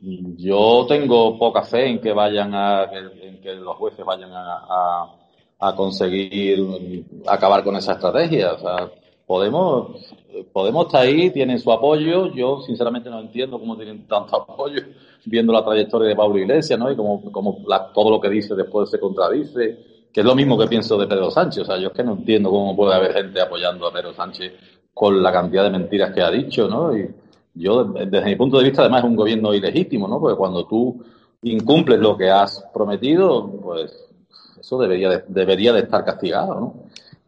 yo 0.00 0.84
tengo 0.88 1.38
poca 1.38 1.62
fe 1.62 1.90
en 1.90 2.00
que 2.00 2.12
vayan 2.12 2.52
a, 2.56 2.90
en 2.92 3.40
que 3.40 3.54
los 3.54 3.76
jueces 3.76 4.04
vayan 4.04 4.30
a, 4.32 5.14
conseguir 5.76 7.04
acabar 7.24 7.62
con 7.62 7.76
esa 7.76 7.92
estrategia. 7.92 8.54
O 8.54 8.58
sea, 8.58 8.90
Podemos, 9.24 10.12
Podemos 10.52 10.86
estar 10.86 11.02
ahí, 11.02 11.30
tienen 11.30 11.60
su 11.60 11.70
apoyo. 11.70 12.34
Yo, 12.34 12.62
sinceramente, 12.62 13.10
no 13.10 13.20
entiendo 13.20 13.60
cómo 13.60 13.76
tienen 13.76 14.08
tanto 14.08 14.42
apoyo, 14.42 14.82
viendo 15.24 15.52
la 15.52 15.64
trayectoria 15.64 16.08
de 16.08 16.16
Pablo 16.16 16.36
Iglesias, 16.36 16.76
¿no? 16.80 16.90
Y 16.90 16.96
cómo, 16.96 17.30
cómo 17.30 17.58
todo 17.94 18.10
lo 18.10 18.20
que 18.20 18.28
dice 18.28 18.56
después 18.56 18.90
se 18.90 18.98
contradice 18.98 19.97
que 20.12 20.20
es 20.20 20.26
lo 20.26 20.34
mismo 20.34 20.58
que 20.58 20.66
pienso 20.66 20.98
de 20.98 21.06
Pedro 21.06 21.30
Sánchez. 21.30 21.62
O 21.62 21.66
sea, 21.66 21.78
yo 21.78 21.88
es 21.88 21.94
que 21.94 22.04
no 22.04 22.12
entiendo 22.12 22.50
cómo 22.50 22.74
puede 22.76 22.94
haber 22.94 23.12
gente 23.12 23.40
apoyando 23.40 23.86
a 23.86 23.92
Pedro 23.92 24.12
Sánchez 24.14 24.52
con 24.92 25.22
la 25.22 25.32
cantidad 25.32 25.64
de 25.64 25.70
mentiras 25.70 26.12
que 26.12 26.22
ha 26.22 26.30
dicho, 26.30 26.68
¿no? 26.68 26.96
Y 26.96 27.08
yo, 27.54 27.84
desde 27.84 28.24
mi 28.24 28.36
punto 28.36 28.58
de 28.58 28.64
vista, 28.64 28.82
además 28.82 29.04
es 29.04 29.10
un 29.10 29.16
gobierno 29.16 29.54
ilegítimo, 29.54 30.08
¿no? 30.08 30.20
Porque 30.20 30.36
cuando 30.36 30.66
tú 30.66 31.02
incumples 31.42 31.98
lo 32.00 32.16
que 32.16 32.30
has 32.30 32.64
prometido, 32.72 33.48
pues 33.62 34.08
eso 34.58 34.78
debería 34.78 35.08
de, 35.10 35.24
debería 35.28 35.72
de 35.72 35.80
estar 35.80 36.04
castigado, 36.04 36.54
¿no? 36.54 36.74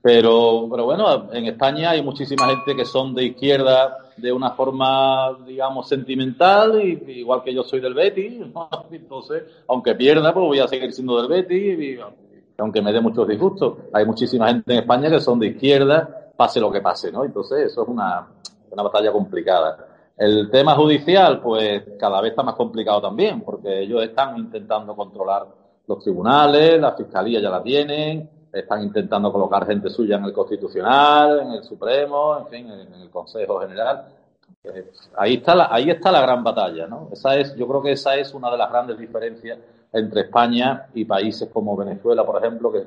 Pero, 0.02 0.66
pero 0.70 0.84
bueno, 0.86 1.28
en 1.32 1.44
España 1.46 1.90
hay 1.90 2.02
muchísima 2.02 2.46
gente 2.46 2.74
que 2.74 2.86
son 2.86 3.14
de 3.14 3.24
izquierda 3.24 3.98
de 4.16 4.32
una 4.32 4.52
forma, 4.52 5.36
digamos, 5.46 5.88
sentimental, 5.88 6.80
y, 6.82 7.18
igual 7.20 7.42
que 7.42 7.54
yo 7.54 7.62
soy 7.62 7.80
del 7.80 7.94
Betis, 7.94 8.40
entonces, 8.90 9.42
aunque 9.68 9.94
pierda, 9.94 10.32
pues 10.32 10.46
voy 10.46 10.58
a 10.58 10.68
seguir 10.68 10.92
siendo 10.92 11.20
del 11.20 11.28
Betis, 11.28 11.78
y, 11.78 11.98
aunque 12.60 12.82
me 12.82 12.92
dé 12.92 13.00
muchos 13.00 13.26
disgustos, 13.26 13.78
hay 13.92 14.04
muchísima 14.04 14.48
gente 14.48 14.72
en 14.72 14.80
España 14.80 15.10
que 15.10 15.20
son 15.20 15.38
de 15.38 15.48
izquierda, 15.48 16.30
pase 16.36 16.60
lo 16.60 16.70
que 16.70 16.80
pase, 16.80 17.10
¿no? 17.10 17.24
Entonces, 17.24 17.66
eso 17.66 17.82
es 17.82 17.88
una, 17.88 18.26
una 18.70 18.82
batalla 18.82 19.12
complicada. 19.12 19.86
El 20.16 20.50
tema 20.50 20.74
judicial, 20.74 21.40
pues 21.40 21.82
cada 21.98 22.20
vez 22.20 22.30
está 22.30 22.42
más 22.42 22.54
complicado 22.54 23.00
también, 23.00 23.40
porque 23.40 23.80
ellos 23.80 24.02
están 24.02 24.36
intentando 24.36 24.94
controlar 24.94 25.46
los 25.86 25.98
tribunales, 26.02 26.80
la 26.80 26.92
fiscalía 26.92 27.40
ya 27.40 27.50
la 27.50 27.62
tienen, 27.62 28.28
están 28.52 28.82
intentando 28.82 29.32
colocar 29.32 29.66
gente 29.66 29.88
suya 29.90 30.16
en 30.16 30.24
el 30.24 30.32
Constitucional, 30.32 31.40
en 31.40 31.52
el 31.52 31.64
Supremo, 31.64 32.38
en 32.38 32.46
fin, 32.48 32.70
en 32.70 33.00
el 33.00 33.10
Consejo 33.10 33.60
General. 33.60 34.06
Ahí 35.16 35.34
está 35.34 35.54
la, 35.54 35.68
ahí 35.70 35.88
está 35.88 36.12
la 36.12 36.20
gran 36.20 36.44
batalla, 36.44 36.86
¿no? 36.86 37.08
Esa 37.12 37.36
es, 37.36 37.54
yo 37.56 37.66
creo 37.66 37.82
que 37.82 37.92
esa 37.92 38.16
es 38.16 38.34
una 38.34 38.50
de 38.50 38.58
las 38.58 38.70
grandes 38.70 38.98
diferencias 38.98 39.58
entre 39.92 40.22
España 40.22 40.86
y 40.94 41.04
países 41.04 41.48
como 41.52 41.76
Venezuela, 41.76 42.24
por 42.24 42.42
ejemplo, 42.42 42.72
que, 42.72 42.84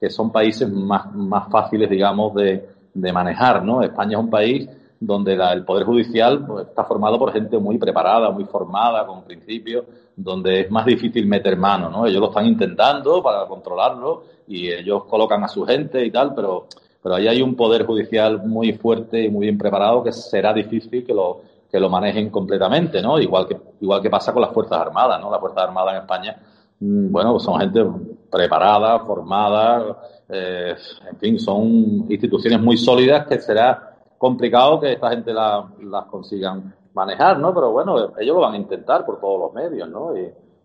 que 0.00 0.10
son 0.10 0.32
países 0.32 0.70
más, 0.70 1.12
más 1.14 1.48
fáciles, 1.50 1.88
digamos, 1.88 2.34
de, 2.34 2.68
de, 2.94 3.12
manejar, 3.12 3.64
¿no? 3.64 3.82
España 3.82 4.18
es 4.18 4.24
un 4.24 4.30
país 4.30 4.68
donde 4.98 5.36
la, 5.36 5.52
el 5.52 5.64
Poder 5.64 5.84
Judicial 5.84 6.44
pues, 6.46 6.68
está 6.68 6.84
formado 6.84 7.18
por 7.18 7.32
gente 7.32 7.58
muy 7.58 7.78
preparada, 7.78 8.30
muy 8.30 8.44
formada, 8.44 9.06
con 9.06 9.22
principios, 9.22 9.84
donde 10.16 10.62
es 10.62 10.70
más 10.70 10.84
difícil 10.84 11.26
meter 11.26 11.56
mano, 11.56 11.88
¿no? 11.88 12.06
Ellos 12.06 12.20
lo 12.20 12.28
están 12.28 12.46
intentando 12.46 13.22
para 13.22 13.46
controlarlo 13.46 14.24
y 14.46 14.70
ellos 14.70 15.04
colocan 15.04 15.42
a 15.44 15.48
su 15.48 15.64
gente 15.64 16.04
y 16.04 16.10
tal, 16.10 16.34
pero, 16.34 16.66
pero 17.02 17.14
ahí 17.14 17.28
hay 17.28 17.40
un 17.40 17.54
Poder 17.54 17.86
Judicial 17.86 18.46
muy 18.46 18.72
fuerte 18.72 19.22
y 19.22 19.30
muy 19.30 19.46
bien 19.46 19.56
preparado 19.56 20.02
que 20.02 20.12
será 20.12 20.52
difícil 20.52 21.04
que 21.04 21.14
lo, 21.14 21.42
que 21.70 21.78
lo 21.80 21.88
manejen 21.88 22.30
completamente, 22.30 23.00
¿no? 23.00 23.18
Igual 23.18 23.46
que, 23.46 23.56
igual 23.80 24.02
que 24.02 24.10
pasa 24.10 24.32
con 24.32 24.42
las 24.42 24.52
Fuerzas 24.52 24.78
Armadas, 24.80 25.20
¿no? 25.20 25.30
Las 25.30 25.40
Fuerzas 25.40 25.62
Armadas 25.62 25.94
en 25.94 26.00
España, 26.00 26.36
mm, 26.80 27.12
bueno, 27.12 27.38
son 27.38 27.60
gente 27.60 27.84
preparada, 28.30 29.00
formada, 29.00 29.96
eh, 30.28 30.74
en 31.10 31.16
fin, 31.18 31.38
son 31.38 31.66
instituciones 32.08 32.60
muy 32.60 32.76
sólidas 32.76 33.26
que 33.26 33.38
será 33.40 33.96
complicado 34.18 34.80
que 34.80 34.92
esta 34.92 35.10
gente 35.10 35.32
las 35.32 35.64
la 35.80 36.06
consigan 36.06 36.74
manejar, 36.94 37.38
¿no? 37.38 37.54
Pero 37.54 37.72
bueno, 37.72 38.12
ellos 38.18 38.34
lo 38.34 38.40
van 38.40 38.54
a 38.54 38.58
intentar 38.58 39.04
por 39.06 39.20
todos 39.20 39.40
los 39.40 39.52
medios, 39.54 39.88
¿no? 39.88 40.12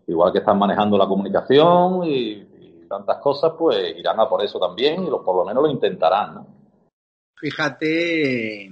Igual 0.06 0.32
que 0.32 0.38
están 0.38 0.58
manejando 0.58 0.98
la 0.98 1.06
comunicación 1.06 2.04
y, 2.04 2.44
tantas 2.88 3.16
cosas, 3.16 3.54
pues 3.58 3.98
irán 3.98 4.20
a 4.20 4.28
por 4.28 4.44
eso 4.44 4.60
también 4.60 5.02
y 5.02 5.10
lo, 5.10 5.24
por 5.24 5.34
lo 5.34 5.44
menos 5.44 5.60
lo 5.64 5.68
intentarán, 5.68 6.34
¿no? 6.34 6.46
Fíjate 7.34 8.66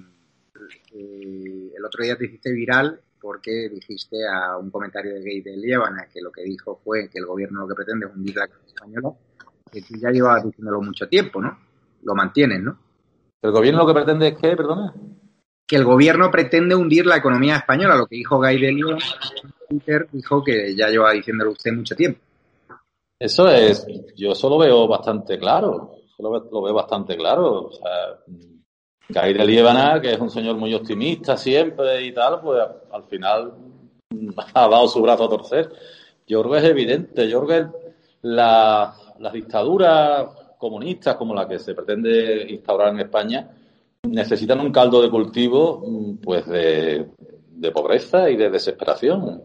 eh, 0.93 1.54
el 1.85 1.89
otro 1.89 2.03
día 2.03 2.17
te 2.17 2.25
hiciste 2.25 2.51
viral 2.51 2.99
porque 3.21 3.69
dijiste 3.69 4.17
a 4.27 4.57
un 4.57 4.71
comentario 4.71 5.15
de 5.15 5.21
Gay 5.21 5.43
de 5.43 5.57
Liébana 5.57 6.09
que 6.13 6.21
lo 6.21 6.33
que 6.33 6.43
dijo 6.43 6.81
fue 6.83 7.09
que 7.11 7.19
el 7.19 7.27
gobierno 7.27 7.61
lo 7.61 7.69
que 7.69 7.75
pretende 7.75 8.07
es 8.07 8.13
hundir 8.15 8.37
la 8.37 8.49
española, 8.67 9.13
que 9.71 9.83
tú 9.83 9.95
ya 9.99 10.11
llevabas 10.11 10.45
diciéndolo 10.45 10.81
mucho 10.81 11.07
tiempo, 11.09 11.41
¿no? 11.41 11.59
Lo 12.03 12.15
mantienes, 12.15 12.63
¿no? 12.63 12.79
¿El 13.43 13.53
gobierno 13.53 13.81
lo 13.81 13.87
que 13.87 13.95
pretende 13.95 14.29
es 14.29 14.39
qué, 14.39 14.57
perdona? 14.57 14.95
que 15.67 15.77
el 15.77 15.85
gobierno 15.85 16.31
pretende 16.31 16.75
hundir 16.75 17.07
la 17.07 17.17
economía 17.17 17.57
española, 17.57 17.97
lo 17.97 18.07
que 18.07 18.17
dijo 18.17 18.37
Guy 18.37 18.61
de 18.61 18.99
Twitter 19.69 20.09
dijo 20.13 20.45
que 20.45 20.75
ya 20.77 20.89
lleva 20.89 21.13
diciéndolo 21.13 21.53
usted 21.53 21.73
mucho 21.73 21.97
tiempo. 21.97 22.21
Eso 23.19 23.49
es, 23.49 23.87
yo 24.17 24.33
eso 24.33 24.51
lo 24.51 24.59
veo 24.59 24.87
bastante 24.87 25.39
claro, 25.39 25.97
lo, 26.19 26.51
lo 26.51 26.63
veo 26.63 26.75
bastante 26.75 27.17
claro. 27.17 27.69
O 27.69 27.73
sea, 27.73 28.19
Guy 29.09 29.35
de 29.35 30.01
que 30.01 30.13
es 30.13 30.21
un 30.21 30.31
señor 30.31 30.57
muy 30.57 30.73
optimista 30.75 31.37
siempre 31.37 32.05
y 32.07 32.13
tal, 32.13 32.41
pues 32.41 32.63
al 32.91 33.05
final 33.05 33.53
ha 34.55 34.69
dado 34.69 34.89
su 34.89 35.03
brazo 35.03 35.25
a 35.25 35.29
torcer. 35.29 35.71
Yo 36.27 36.41
creo 36.41 36.53
que 36.53 36.59
es 36.59 36.65
evidente, 36.65 37.29
yo 37.29 37.45
creo 37.45 37.71
que 37.71 37.79
la, 38.23 38.95
las 39.19 39.33
dictaduras 39.33 40.27
comunistas 40.59 41.17
como 41.17 41.35
la 41.35 41.47
que 41.47 41.59
se 41.59 41.75
pretende 41.75 42.47
instaurar 42.49 42.89
en 42.89 43.01
España 43.01 43.51
necesitan 44.05 44.61
un 44.61 44.73
caldo 44.73 45.03
de 45.03 45.11
cultivo 45.11 45.85
pues 46.23 46.47
de, 46.47 47.07
pobreza 47.73 48.31
y 48.31 48.37
de 48.37 48.51
desesperación. 48.51 49.43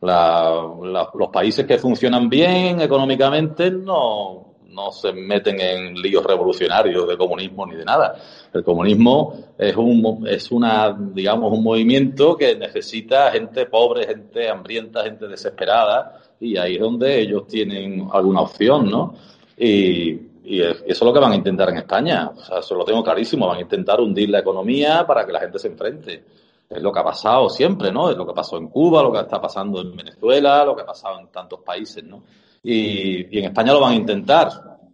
los 0.00 1.28
países 1.32 1.66
que 1.66 1.78
funcionan 1.78 2.28
bien 2.28 2.80
económicamente 2.80 3.70
no, 3.70 4.43
no 4.74 4.90
se 4.90 5.12
meten 5.12 5.60
en 5.60 5.94
líos 5.94 6.24
revolucionarios 6.24 7.06
de 7.08 7.16
comunismo 7.16 7.66
ni 7.66 7.76
de 7.76 7.84
nada. 7.84 8.16
El 8.52 8.64
comunismo 8.64 9.34
es 9.56 9.76
un, 9.76 10.26
es 10.28 10.50
una, 10.50 10.96
digamos, 10.98 11.52
un 11.52 11.62
movimiento 11.62 12.36
que 12.36 12.56
necesita 12.56 13.30
gente 13.30 13.66
pobre, 13.66 14.06
gente 14.06 14.50
hambrienta, 14.50 15.04
gente 15.04 15.28
desesperada, 15.28 16.20
y 16.40 16.56
ahí 16.56 16.74
es 16.74 16.80
donde 16.80 17.20
ellos 17.20 17.46
tienen 17.46 18.08
alguna 18.12 18.42
opción, 18.42 18.90
¿no? 18.90 19.14
Y, 19.56 20.34
eso 20.46 20.74
es 20.86 21.00
lo 21.00 21.10
que 21.10 21.20
van 21.20 21.32
a 21.32 21.36
intentar 21.36 21.70
en 21.70 21.78
España. 21.78 22.30
O 22.30 22.58
eso 22.58 22.74
lo 22.74 22.84
tengo 22.84 23.02
clarísimo. 23.02 23.46
Van 23.46 23.56
a 23.56 23.62
intentar 23.62 23.98
hundir 23.98 24.28
la 24.28 24.40
economía 24.40 25.06
para 25.06 25.24
que 25.24 25.32
la 25.32 25.40
gente 25.40 25.58
se 25.58 25.68
enfrente. 25.68 26.22
Es 26.68 26.82
lo 26.82 26.92
que 26.92 27.00
ha 27.00 27.04
pasado 27.04 27.48
siempre, 27.48 27.90
¿no? 27.90 28.10
Es 28.10 28.16
lo 28.18 28.26
que 28.26 28.34
pasó 28.34 28.58
en 28.58 28.68
Cuba, 28.68 29.02
lo 29.02 29.10
que 29.10 29.20
está 29.20 29.40
pasando 29.40 29.80
en 29.80 29.96
Venezuela, 29.96 30.62
lo 30.66 30.76
que 30.76 30.82
ha 30.82 30.86
pasado 30.86 31.18
en 31.18 31.28
tantos 31.28 31.60
países, 31.60 32.04
¿no? 32.04 32.22
Y, 32.64 33.38
en 33.38 33.44
España 33.44 33.72
lo 33.72 33.80
van 33.80 33.92
a 33.92 33.96
intentar. 33.96 34.48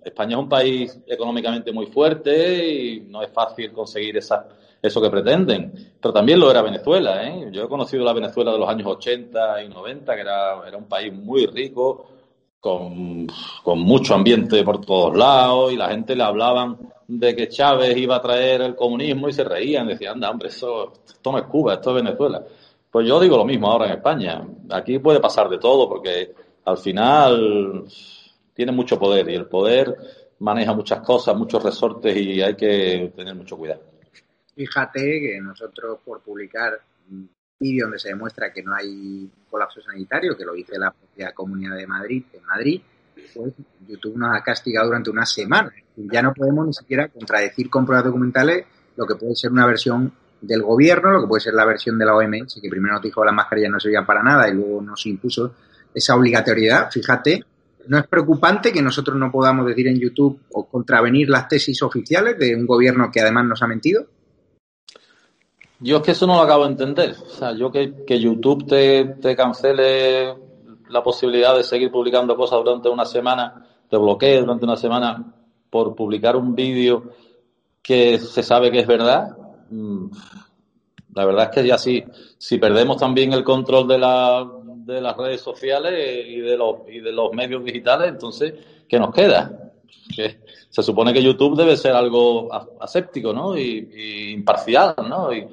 España 0.05 0.37
es 0.37 0.43
un 0.43 0.49
país 0.49 1.01
económicamente 1.07 1.73
muy 1.73 1.87
fuerte 1.87 2.69
y 2.69 3.01
no 3.03 3.23
es 3.23 3.31
fácil 3.31 3.73
conseguir 3.73 4.17
esa, 4.17 4.49
eso 4.83 5.01
que 5.01 5.09
pretenden. 5.09 5.73
Pero 6.01 6.13
también 6.13 6.41
lo 6.41 6.51
era 6.51 6.63
Venezuela. 6.63 7.25
¿eh? 7.27 7.49
Yo 7.53 7.65
he 7.65 7.69
conocido 7.69 8.05
la 8.05 8.13
Venezuela 8.13 8.53
de 8.53 8.59
los 8.59 8.69
años 8.69 8.89
80 8.89 9.63
y 9.63 9.69
90, 9.69 10.15
que 10.15 10.21
era, 10.21 10.77
un 10.77 10.89
país 10.89 11.13
muy 11.13 11.47
rico, 11.47 12.09
con, 12.59 13.27
con 13.63 13.79
mucho 13.79 14.15
ambiente 14.15 14.65
por 14.65 14.85
todos 14.85 15.17
lados, 15.17 15.73
y 15.73 15.77
la 15.77 15.89
gente 15.91 16.17
le 16.17 16.25
hablaban 16.25 16.77
de 17.07 17.35
que 17.35 17.49
Chávez 17.49 17.97
iba 17.97 18.17
a 18.17 18.23
traer 18.23 18.63
el 18.63 18.77
comunismo 18.77 19.29
y 19.29 19.33
se 19.33 19.45
reían, 19.45 19.89
decían, 19.89 20.15
anda, 20.15 20.31
hombre, 20.31 20.49
eso, 20.49 20.93
esto 21.07 21.33
no 21.33 21.39
es 21.39 21.45
Cuba, 21.45 21.75
esto 21.75 21.91
es 21.91 22.03
Venezuela. 22.03 22.43
Pues 22.91 23.07
yo 23.07 23.21
digo 23.21 23.37
lo 23.37 23.45
mismo 23.45 23.71
ahora 23.71 23.87
en 23.87 23.93
España. 23.93 24.47
Aquí 24.71 24.99
puede 24.99 25.21
pasar 25.21 25.49
de 25.49 25.59
todo, 25.59 25.89
porque 25.89 26.33
al 26.65 26.79
final 26.79 27.85
tiene 28.55 28.73
mucho 28.73 28.99
poder 28.99 29.29
y 29.31 29.35
el 29.35 29.47
poder 29.47 29.97
maneja 30.41 30.73
muchas 30.73 31.01
cosas, 31.01 31.37
muchos 31.37 31.63
resortes 31.63 32.17
y 32.17 32.43
hay 32.43 32.55
que 32.55 33.13
tener 33.15 33.35
mucho 33.35 33.57
cuidado. 33.57 33.83
Fíjate 34.55 35.01
que 35.01 35.41
nosotros 35.41 35.99
por 36.05 36.21
publicar 36.21 36.81
un 37.11 37.31
vídeo 37.59 37.87
donde 37.87 37.99
se 37.99 38.09
demuestra 38.09 38.53
que 38.53 38.63
no 38.63 38.75
hay 38.75 39.31
colapso 39.49 39.81
sanitario, 39.81 40.37
que 40.37 40.45
lo 40.45 40.55
dice 40.55 40.79
la 40.79 40.91
propia 40.91 41.33
Comunidad 41.33 41.77
de 41.77 41.87
Madrid, 41.87 42.25
en 42.33 42.45
Madrid, 42.45 42.81
pues 43.35 43.53
YouTube 43.87 44.17
nos 44.17 44.37
ha 44.37 44.43
castigado 44.43 44.87
durante 44.87 45.11
una 45.11 45.27
semana. 45.27 45.73
Ya 45.97 46.23
no 46.23 46.33
podemos 46.33 46.67
ni 46.67 46.73
siquiera 46.73 47.09
contradecir 47.09 47.69
con 47.69 47.85
pruebas 47.85 48.07
documentales 48.07 48.65
lo 48.97 49.07
que 49.07 49.15
puede 49.15 49.35
ser 49.35 49.53
una 49.53 49.67
versión 49.67 50.13
del 50.41 50.63
gobierno, 50.63 51.11
lo 51.11 51.21
que 51.23 51.29
puede 51.29 51.41
ser 51.41 51.55
la 51.55 51.67
versión 51.67 51.99
de 51.99 52.07
la 52.07 52.15
OMS, 52.15 52.59
que 52.61 52.69
primero 52.71 52.95
nos 52.95 53.03
dijo 53.03 53.21
que 53.21 53.27
las 53.27 53.35
mascarillas 53.35 53.71
no 53.71 53.81
servían 53.81 54.07
para 54.07 54.23
nada 54.23 54.49
y 54.49 54.55
luego 54.55 54.81
nos 54.81 55.05
impuso 55.07 55.55
esa 55.95 56.17
obligatoriedad, 56.17 56.91
fíjate, 56.91 57.45
¿no 57.87 57.99
es 57.99 58.07
preocupante 58.07 58.73
que 58.73 58.83
nosotros 58.83 59.17
no 59.17 59.31
podamos 59.31 59.67
decir 59.67 59.89
en 59.89 59.99
YouTube 59.99 60.41
o 60.53 60.67
contravenir 60.67 61.29
las 61.29 61.49
tesis 61.49 61.83
oficiales 61.83 62.39
de 62.39 62.55
un 62.55 62.67
gobierno 62.67 63.11
que 63.13 63.21
además 63.21 63.47
nos 63.47 63.63
ha 63.63 63.67
mentido? 63.67 64.07
Yo 65.81 65.97
es 65.97 66.03
que 66.03 66.11
eso 66.11 66.27
no 66.27 66.35
lo 66.35 66.43
acabo 66.43 66.65
de 66.65 66.73
entender. 66.73 67.17
O 67.27 67.31
sea, 67.31 67.53
yo 67.53 67.73
que, 67.73 68.05
YouTube 68.07 68.67
te, 68.67 69.05
te 69.21 69.35
cancele 69.35 70.35
la 70.91 71.03
posibilidad 71.03 71.57
de 71.57 71.65
seguir 71.65 71.91
publicando 71.91 72.37
cosas 72.37 72.59
durante 72.63 72.89
una 72.89 73.05
semana, 73.07 73.67
te 73.89 73.97
bloquee 73.97 74.41
durante 74.41 74.65
una 74.65 74.77
semana 74.77 75.35
por 75.71 75.95
publicar 75.95 76.37
un 76.37 76.55
vídeo 76.55 77.13
que 77.83 78.19
se 78.19 78.43
sabe 78.43 78.71
que 78.71 78.81
es 78.81 78.87
verdad. 78.87 79.37
Mm, 79.71 80.11
la 81.15 81.25
verdad 81.25 81.45
es 81.45 81.51
que 81.51 81.67
ya 81.67 81.79
si, 81.79 82.05
si 82.39 82.59
perdemos 82.59 82.99
también 82.99 83.33
el 83.33 83.43
control 83.43 83.89
de 83.89 83.99
la, 83.99 84.47
de 84.85 85.01
las 85.01 85.17
redes 85.17 85.41
sociales 85.41 86.27
y 86.27 86.41
de 86.41 86.57
los, 86.57 86.77
y 86.89 87.01
de 87.01 87.13
los 87.13 87.33
medios 87.33 87.65
digitales, 87.65 88.09
entonces, 88.09 88.55
¿qué 88.89 88.99
nos 88.99 89.15
queda? 89.15 89.73
Que 90.15 90.41
se 90.69 90.83
supone 90.83 91.13
que 91.13 91.23
YouTube 91.23 91.57
debe 91.57 91.77
ser 91.77 91.93
algo 91.93 92.49
aséptico, 92.81 93.33
¿no? 93.33 93.57
Y, 93.59 94.33
imparcial, 94.33 94.95
¿no? 95.09 95.33
Y, 95.33 95.47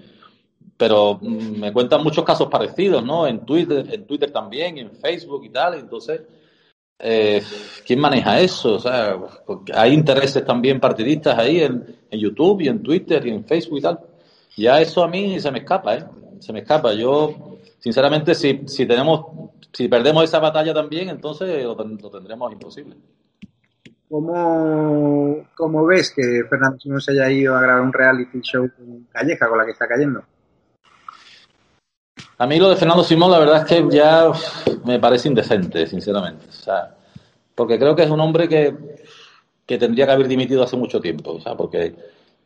pero 0.76 1.20
mm, 1.22 1.60
me 1.60 1.74
cuentan 1.74 2.04
muchos 2.04 2.24
casos 2.24 2.48
parecidos, 2.48 3.04
¿no? 3.04 3.28
En 3.28 3.46
Twitter, 3.46 3.86
en 3.92 4.06
Twitter 4.06 4.32
también, 4.32 4.78
en 4.78 4.92
Facebook 4.92 5.44
y 5.46 5.50
tal, 5.50 5.76
entonces, 5.76 6.22
eh, 7.00 7.42
¿quién 7.86 8.00
maneja 8.00 8.40
eso? 8.40 8.76
O 8.76 8.80
sea, 8.80 9.18
hay 9.74 9.94
intereses 9.94 10.44
también 10.46 10.80
partidistas 10.80 11.38
ahí 11.38 11.62
en, 11.62 11.96
en 12.10 12.20
YouTube 12.20 12.62
y 12.62 12.68
en 12.68 12.82
Twitter 12.82 13.26
y 13.26 13.32
en 13.32 13.46
Facebook 13.46 13.80
y 13.80 13.82
tal. 13.82 14.00
Ya 14.56 14.82
eso 14.82 15.04
a 15.04 15.08
mí 15.08 15.40
se 15.40 15.52
me 15.52 15.60
escapa, 15.60 15.96
¿eh? 15.96 16.06
Se 16.40 16.52
me 16.52 16.60
escapa. 16.60 16.94
Yo 16.94 17.57
sinceramente, 17.88 18.36
si, 18.36 18.64
si 18.66 18.86
tenemos, 18.86 19.28
si 19.72 19.88
perdemos 19.88 20.26
esa 20.26 20.40
batalla 20.40 20.74
también, 20.74 21.08
entonces 21.08 21.64
lo, 21.64 21.74
tendremos 22.12 22.52
imposible. 22.52 22.98
¿Cómo, 24.10 25.48
¿Cómo, 25.56 25.86
ves 25.86 26.12
que 26.14 26.44
Fernando 26.50 26.78
Simón 26.80 27.00
se 27.00 27.14
haya 27.14 27.32
ido 27.32 27.56
a 27.56 27.62
grabar 27.62 27.82
un 27.82 27.94
reality 27.94 28.42
show 28.42 28.70
con 28.76 29.06
Calleja, 29.06 29.48
con 29.48 29.58
la 29.58 29.66
que 29.66 29.72
está 29.72 29.88
cayendo? 29.88 30.22
A 32.38 32.46
mí 32.46 32.60
lo 32.60 32.72
de 32.72 32.76
Fernando 32.76 33.06
Simón, 33.06 33.32
la 33.32 33.40
verdad 33.40 33.62
es 33.62 33.66
que 33.66 33.88
ya 33.90 34.30
me 34.84 35.00
parece 35.00 35.30
indecente, 35.30 35.88
sinceramente. 35.88 36.46
O 36.50 36.52
sea, 36.52 36.94
porque 37.56 37.80
creo 37.80 37.96
que 37.96 38.04
es 38.04 38.10
un 38.10 38.20
hombre 38.20 38.50
que, 38.50 38.76
que 39.66 39.78
tendría 39.78 40.06
que 40.06 40.12
haber 40.12 40.28
dimitido 40.28 40.62
hace 40.62 40.76
mucho 40.76 41.00
tiempo. 41.00 41.36
O 41.36 41.40
sea, 41.40 41.56
porque, 41.56 41.96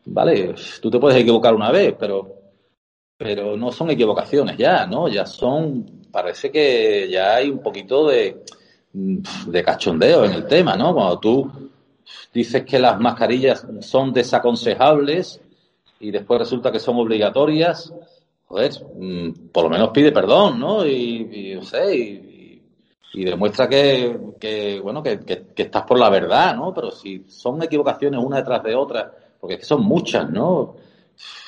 vale, 0.05 0.53
tú 0.79 0.91
te 0.91 0.99
puedes 0.99 1.19
equivocar 1.19 1.55
una 1.55 1.71
vez, 1.71 1.95
pero 1.99 2.40
pero 3.23 3.55
no 3.55 3.71
son 3.71 3.91
equivocaciones 3.91 4.57
ya, 4.57 4.87
¿no? 4.87 5.07
Ya 5.07 5.27
son, 5.27 5.85
parece 6.11 6.51
que 6.51 7.07
ya 7.07 7.35
hay 7.35 7.51
un 7.51 7.59
poquito 7.59 8.07
de, 8.07 8.43
de 8.91 9.63
cachondeo 9.63 10.25
en 10.25 10.33
el 10.33 10.47
tema, 10.47 10.75
¿no? 10.75 10.91
Cuando 10.91 11.19
tú 11.19 11.51
dices 12.33 12.65
que 12.65 12.79
las 12.79 12.99
mascarillas 12.99 13.67
son 13.81 14.11
desaconsejables 14.11 15.39
y 15.99 16.09
después 16.09 16.39
resulta 16.39 16.71
que 16.71 16.79
son 16.79 16.97
obligatorias, 16.97 17.93
joder, 18.47 18.71
mm, 18.99 19.49
por 19.51 19.65
lo 19.65 19.69
menos 19.69 19.89
pide 19.89 20.11
perdón, 20.11 20.59
¿no? 20.59 20.83
Y, 20.83 21.53
no 21.53 21.61
sé, 21.61 21.95
y, 21.95 22.63
y, 23.13 23.23
demuestra 23.23 23.69
que, 23.69 24.19
que 24.39 24.79
bueno, 24.79 25.03
que, 25.03 25.19
que, 25.19 25.43
que, 25.55 25.61
estás 25.61 25.83
por 25.83 25.99
la 25.99 26.09
verdad, 26.09 26.55
¿no? 26.55 26.73
Pero 26.73 26.89
si 26.89 27.25
son 27.27 27.61
equivocaciones 27.61 28.19
una 28.19 28.37
detrás 28.37 28.63
de 28.63 28.73
otra, 28.73 29.13
porque 29.39 29.53
es 29.53 29.59
que 29.59 29.65
son 29.67 29.83
muchas, 29.83 30.27
¿no? 30.27 30.75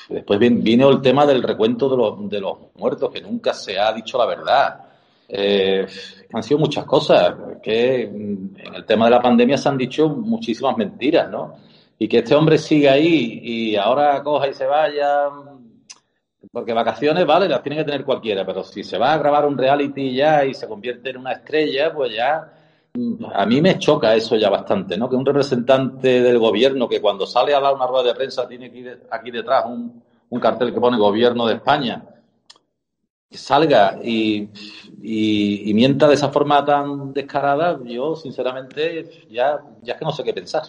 Después 0.08 0.38
vino 0.38 0.90
el 0.90 1.00
tema 1.00 1.24
del 1.24 1.42
recuento 1.42 1.88
de 2.28 2.40
los, 2.40 2.58
muertos, 2.74 3.10
que 3.10 3.20
nunca 3.20 3.54
se 3.54 3.78
ha 3.78 3.92
dicho 3.92 4.18
la 4.18 4.26
verdad. 4.26 4.80
Eh, 5.28 5.86
han 6.32 6.42
sido 6.42 6.58
muchas 6.58 6.84
cosas, 6.84 7.34
que 7.62 8.06
mm, 8.06 8.60
en 8.60 8.74
el 8.74 8.84
tema 8.84 9.06
de 9.06 9.12
la 9.12 9.22
pandemia 9.22 9.56
se 9.56 9.68
han 9.68 9.78
dicho 9.78 10.08
muchísimas 10.08 10.76
mentiras, 10.76 11.30
¿no? 11.30 11.56
Y 11.98 12.08
que 12.08 12.18
este 12.18 12.34
hombre 12.34 12.58
siga 12.58 12.92
ahí 12.92 13.40
y 13.42 13.76
ahora 13.76 14.22
coja 14.22 14.48
y 14.48 14.54
se 14.54 14.66
vaya, 14.66 15.30
porque 16.52 16.72
vacaciones, 16.72 17.24
vale, 17.24 17.48
las 17.48 17.62
tiene 17.62 17.76
que 17.78 17.84
tener 17.84 18.04
cualquiera, 18.04 18.44
pero 18.44 18.62
si 18.62 18.84
se 18.84 18.98
va 18.98 19.14
a 19.14 19.18
grabar 19.18 19.46
un 19.46 19.56
reality 19.56 20.14
ya 20.14 20.44
y 20.44 20.54
se 20.54 20.68
convierte 20.68 21.10
en 21.10 21.18
una 21.18 21.32
estrella, 21.32 21.92
pues 21.94 22.14
ya 22.14 22.52
a 23.34 23.44
mí 23.44 23.60
me 23.60 23.76
choca 23.78 24.14
eso 24.14 24.36
ya 24.36 24.48
bastante, 24.48 24.96
¿no? 24.96 25.10
Que 25.10 25.16
un 25.16 25.26
representante 25.26 26.22
del 26.22 26.38
gobierno 26.38 26.88
que 26.88 27.00
cuando 27.00 27.26
sale 27.26 27.52
a 27.52 27.60
dar 27.60 27.74
una 27.74 27.88
rueda 27.88 28.04
de 28.04 28.14
prensa 28.14 28.46
tiene 28.46 28.66
aquí, 29.10 29.30
detrás 29.32 29.64
un, 29.66 30.02
cartel 30.40 30.72
que 30.72 30.80
pone 30.80 30.96
gobierno 30.96 31.46
de 31.46 31.54
España, 31.54 32.04
salga 33.30 33.98
y, 34.02 34.48
y, 35.02 35.74
mienta 35.74 36.06
de 36.06 36.14
esa 36.14 36.28
forma 36.28 36.64
tan 36.64 37.12
descarada, 37.12 37.80
yo 37.84 38.14
sinceramente 38.14 39.26
ya, 39.28 39.60
ya 39.82 39.94
es 39.94 39.98
que 39.98 40.04
no 40.04 40.12
sé 40.12 40.22
qué 40.22 40.32
pensar. 40.32 40.62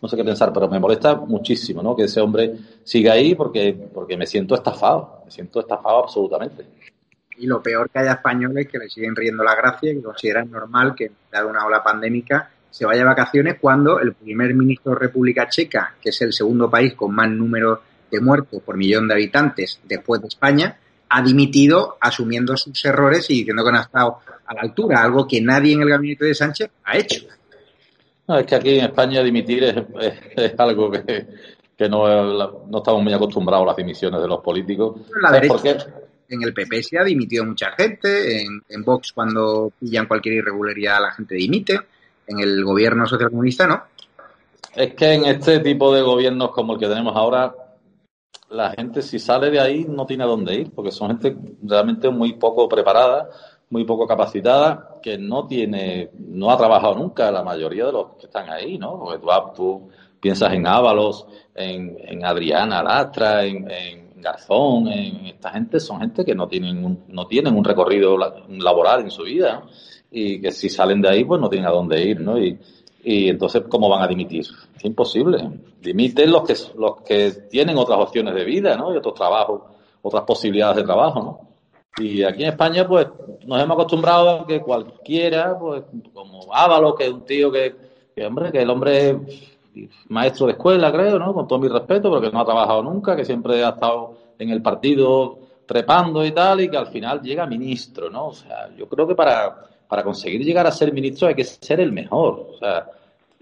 No 0.00 0.08
sé 0.08 0.16
qué 0.16 0.24
pensar, 0.24 0.52
pero 0.52 0.68
me 0.68 0.80
molesta 0.80 1.14
muchísimo, 1.14 1.80
¿no? 1.80 1.94
Que 1.94 2.04
ese 2.04 2.20
hombre 2.20 2.56
siga 2.82 3.12
ahí 3.12 3.36
porque, 3.36 3.72
porque 3.94 4.16
me 4.16 4.26
siento 4.26 4.56
estafado, 4.56 5.22
me 5.24 5.30
siento 5.30 5.60
estafado 5.60 5.98
absolutamente. 5.98 6.66
Y 7.38 7.46
lo 7.46 7.62
peor 7.62 7.90
que 7.90 8.00
haya 8.00 8.12
españoles 8.12 8.68
que 8.68 8.78
le 8.78 8.88
siguen 8.88 9.16
riendo 9.16 9.42
la 9.42 9.54
gracia 9.54 9.92
y 9.92 9.96
que 9.96 10.02
consideran 10.02 10.50
normal 10.50 10.94
que, 10.94 11.10
dado 11.30 11.48
una 11.48 11.64
ola 11.64 11.82
pandémica, 11.82 12.50
se 12.70 12.86
vaya 12.86 13.02
a 13.02 13.06
vacaciones 13.06 13.56
cuando 13.60 14.00
el 14.00 14.14
primer 14.14 14.54
ministro 14.54 14.92
de 14.92 14.98
República 14.98 15.48
Checa, 15.48 15.94
que 16.00 16.08
es 16.08 16.22
el 16.22 16.32
segundo 16.32 16.70
país 16.70 16.94
con 16.94 17.14
más 17.14 17.28
número 17.30 17.82
de 18.10 18.20
muertos 18.20 18.62
por 18.62 18.76
millón 18.76 19.08
de 19.08 19.14
habitantes 19.14 19.80
después 19.84 20.20
de 20.20 20.28
España, 20.28 20.76
ha 21.08 21.22
dimitido 21.22 21.98
asumiendo 22.00 22.56
sus 22.56 22.82
errores 22.84 23.28
y 23.28 23.38
diciendo 23.40 23.64
que 23.64 23.72
no 23.72 23.78
ha 23.78 23.82
estado 23.82 24.18
a 24.46 24.54
la 24.54 24.62
altura, 24.62 25.02
algo 25.02 25.26
que 25.26 25.40
nadie 25.42 25.74
en 25.74 25.82
el 25.82 25.88
gabinete 25.90 26.24
de 26.24 26.34
Sánchez 26.34 26.70
ha 26.84 26.96
hecho. 26.96 27.26
No, 28.26 28.38
es 28.38 28.46
que 28.46 28.54
aquí 28.54 28.78
en 28.78 28.86
España 28.86 29.22
dimitir 29.22 29.64
es, 29.64 30.54
algo 30.58 30.90
que, 30.90 31.26
no, 31.90 32.64
no, 32.66 32.78
estamos 32.78 33.02
muy 33.02 33.12
acostumbrados 33.12 33.64
a 33.64 33.66
las 33.68 33.76
dimisiones 33.76 34.22
de 34.22 34.28
los 34.28 34.40
políticos. 34.40 35.00
En 36.34 36.42
el 36.42 36.54
PP 36.54 36.82
se 36.82 36.98
ha 36.98 37.04
dimitido 37.04 37.44
mucha 37.44 37.72
gente, 37.72 38.42
en, 38.42 38.62
en 38.68 38.84
Vox 38.84 39.12
cuando 39.12 39.72
pillan 39.78 40.06
cualquier 40.06 40.36
irregularidad 40.36 41.00
la 41.00 41.12
gente 41.12 41.34
dimite, 41.34 41.78
en 42.26 42.40
el 42.40 42.64
gobierno 42.64 43.06
socialcomunista 43.06 43.66
no. 43.66 43.82
Es 44.74 44.94
que 44.94 45.12
en 45.12 45.26
este 45.26 45.60
tipo 45.60 45.94
de 45.94 46.02
gobiernos 46.02 46.50
como 46.50 46.74
el 46.74 46.80
que 46.80 46.88
tenemos 46.88 47.14
ahora, 47.14 47.54
la 48.50 48.70
gente 48.70 49.02
si 49.02 49.18
sale 49.18 49.50
de 49.50 49.60
ahí 49.60 49.84
no 49.88 50.06
tiene 50.06 50.24
a 50.24 50.28
dónde 50.28 50.54
ir, 50.54 50.70
porque 50.70 50.90
son 50.90 51.08
gente 51.08 51.36
realmente 51.62 52.08
muy 52.10 52.34
poco 52.34 52.68
preparada, 52.68 53.28
muy 53.70 53.84
poco 53.84 54.06
capacitada, 54.06 54.98
que 55.02 55.18
no 55.18 55.46
tiene, 55.46 56.10
no 56.18 56.50
ha 56.50 56.56
trabajado 56.56 56.94
nunca 56.94 57.30
la 57.30 57.42
mayoría 57.42 57.86
de 57.86 57.92
los 57.92 58.16
que 58.16 58.26
están 58.26 58.48
ahí, 58.50 58.78
¿no? 58.78 58.98
Porque 58.98 59.18
tú, 59.56 59.90
piensas 60.20 60.52
en 60.52 60.66
Ábalos, 60.66 61.26
en, 61.54 62.24
Adriana 62.24 62.82
Lastra, 62.82 63.44
en, 63.44 64.01
Garzón, 64.22 64.88
en 64.88 65.26
esta 65.26 65.50
gente, 65.50 65.80
son 65.80 66.00
gente 66.00 66.24
que 66.24 66.34
no 66.34 66.48
tienen 66.48 66.84
un, 66.84 67.04
no 67.08 67.26
tienen 67.26 67.54
un 67.54 67.64
recorrido 67.64 68.16
laboral 68.16 69.02
en 69.02 69.10
su 69.10 69.24
vida, 69.24 69.64
y 70.10 70.40
que 70.40 70.50
si 70.52 70.68
salen 70.68 71.02
de 71.02 71.08
ahí, 71.08 71.24
pues 71.24 71.40
no 71.40 71.48
tienen 71.48 71.68
a 71.68 71.72
dónde 71.72 72.02
ir, 72.02 72.20
¿no? 72.20 72.38
Y, 72.38 72.58
entonces, 73.04 73.62
¿cómo 73.68 73.88
van 73.88 74.02
a 74.02 74.06
dimitir? 74.06 74.46
Es 74.76 74.84
imposible. 74.84 75.50
Dimiten 75.80 76.30
los 76.30 76.44
que, 76.44 76.54
los 76.78 77.00
que 77.02 77.32
tienen 77.50 77.76
otras 77.76 77.98
opciones 77.98 78.32
de 78.34 78.44
vida, 78.44 78.76
¿no? 78.76 78.94
Y 78.94 78.96
otros 78.96 79.14
trabajos, 79.14 79.62
otras 80.02 80.22
posibilidades 80.22 80.76
de 80.76 80.84
trabajo, 80.84 81.20
¿no? 81.20 81.52
Y 82.04 82.22
aquí 82.22 82.44
en 82.44 82.50
España, 82.50 82.86
pues, 82.86 83.08
nos 83.44 83.60
hemos 83.60 83.74
acostumbrado 83.74 84.30
a 84.30 84.46
que 84.46 84.60
cualquiera, 84.60 85.58
pues, 85.58 85.82
como 86.12 86.54
Ávalo, 86.54 86.94
que 86.94 87.04
es 87.04 87.12
un 87.12 87.24
tío 87.24 87.50
que, 87.50 87.74
que 88.14 88.24
hombre, 88.24 88.52
que 88.52 88.62
el 88.62 88.70
hombre 88.70 89.18
maestro 90.08 90.46
de 90.46 90.52
escuela, 90.52 90.92
creo, 90.92 91.18
¿no? 91.18 91.32
Con 91.32 91.46
todo 91.46 91.58
mi 91.58 91.68
respeto, 91.68 92.10
porque 92.10 92.30
no 92.30 92.40
ha 92.40 92.44
trabajado 92.44 92.82
nunca, 92.82 93.16
que 93.16 93.24
siempre 93.24 93.64
ha 93.64 93.70
estado 93.70 94.14
en 94.38 94.50
el 94.50 94.62
partido 94.62 95.38
trepando 95.66 96.24
y 96.24 96.32
tal, 96.32 96.60
y 96.60 96.68
que 96.68 96.76
al 96.76 96.88
final 96.88 97.20
llega 97.22 97.46
ministro, 97.46 98.10
¿no? 98.10 98.28
O 98.28 98.32
sea, 98.32 98.68
yo 98.76 98.88
creo 98.88 99.06
que 99.06 99.14
para 99.14 99.72
para 99.92 100.04
conseguir 100.04 100.42
llegar 100.42 100.66
a 100.66 100.72
ser 100.72 100.90
ministro 100.90 101.28
hay 101.28 101.34
que 101.34 101.44
ser 101.44 101.78
el 101.78 101.92
mejor. 101.92 102.48
O 102.54 102.56
sea, 102.58 102.86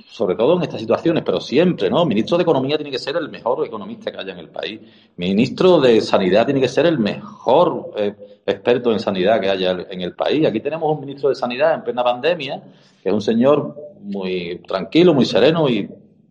sobre 0.05 0.35
todo 0.35 0.57
en 0.57 0.65
estas 0.65 0.81
situaciones, 0.81 1.23
pero 1.25 1.41
siempre, 1.41 1.89
¿no? 1.89 2.05
Ministro 2.05 2.37
de 2.37 2.43
Economía 2.43 2.77
tiene 2.77 2.91
que 2.91 2.99
ser 2.99 3.15
el 3.15 3.29
mejor 3.29 3.65
economista 3.65 4.11
que 4.11 4.19
haya 4.19 4.33
en 4.33 4.41
el 4.41 4.49
país. 4.49 4.81
Ministro 5.17 5.79
de 5.79 6.01
Sanidad 6.01 6.47
tiene 6.47 6.61
que 6.61 6.67
ser 6.67 6.87
el 6.87 6.99
mejor 6.99 7.93
eh, 7.97 8.17
experto 8.45 8.91
en 8.91 8.99
sanidad 8.99 9.41
que 9.41 9.49
haya 9.49 9.87
en 9.89 10.01
el 10.01 10.13
país. 10.15 10.45
Aquí 10.45 10.59
tenemos 10.59 10.93
un 10.93 10.99
ministro 10.99 11.29
de 11.29 11.37
Sanidad 11.37 11.73
en 11.73 11.85
plena 11.85 12.03
pandemia, 12.03 12.61
que 13.01 13.11
es 13.11 13.15
un 13.15 13.23
señor 13.23 13.77
muy 14.01 14.61
tranquilo, 14.67 15.15
muy 15.15 15.27
sereno 15.27 15.69
y 15.69 15.89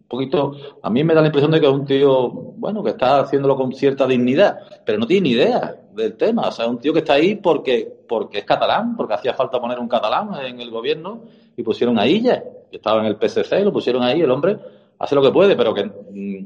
poquito, 0.10 0.54
a 0.82 0.90
mí 0.90 1.04
me 1.04 1.14
da 1.14 1.22
la 1.22 1.28
impresión 1.28 1.52
de 1.52 1.62
que 1.62 1.68
es 1.68 1.72
un 1.72 1.86
tío, 1.86 2.30
bueno, 2.30 2.84
que 2.84 2.90
está 2.90 3.22
haciéndolo 3.22 3.56
con 3.56 3.72
cierta 3.74 4.08
dignidad, 4.08 4.60
pero 4.84 4.98
no 4.98 5.08
tiene 5.08 5.30
ni 5.30 5.36
idea 5.36 5.76
del 5.94 6.18
tema. 6.18 6.48
O 6.48 6.52
sea, 6.52 6.68
un 6.68 6.80
tío 6.80 6.92
que 6.92 7.00
está 7.00 7.14
ahí 7.14 7.36
porque, 7.36 7.88
porque 8.08 8.40
es 8.40 8.44
catalán, 8.44 8.98
porque 8.98 9.14
hacía 9.14 9.34
falta 9.34 9.62
poner 9.62 9.80
un 9.80 9.88
catalán 9.88 10.32
en 10.44 10.60
el 10.60 10.72
gobierno 10.72 11.22
y 11.56 11.64
pusieron 11.64 12.00
a 12.00 12.08
Illa, 12.08 12.44
que 12.70 12.78
estaba 12.78 13.00
en 13.00 13.06
el 13.06 13.18
PSC, 13.18 13.64
lo 13.64 13.72
pusieron 13.72 14.04
ahí, 14.04 14.22
el 14.22 14.32
hombre 14.32 14.58
hace 14.98 15.16
lo 15.16 15.22
que 15.22 15.32
puede, 15.32 15.56
pero 15.56 15.74
que, 15.74 15.86
mm, 15.86 16.46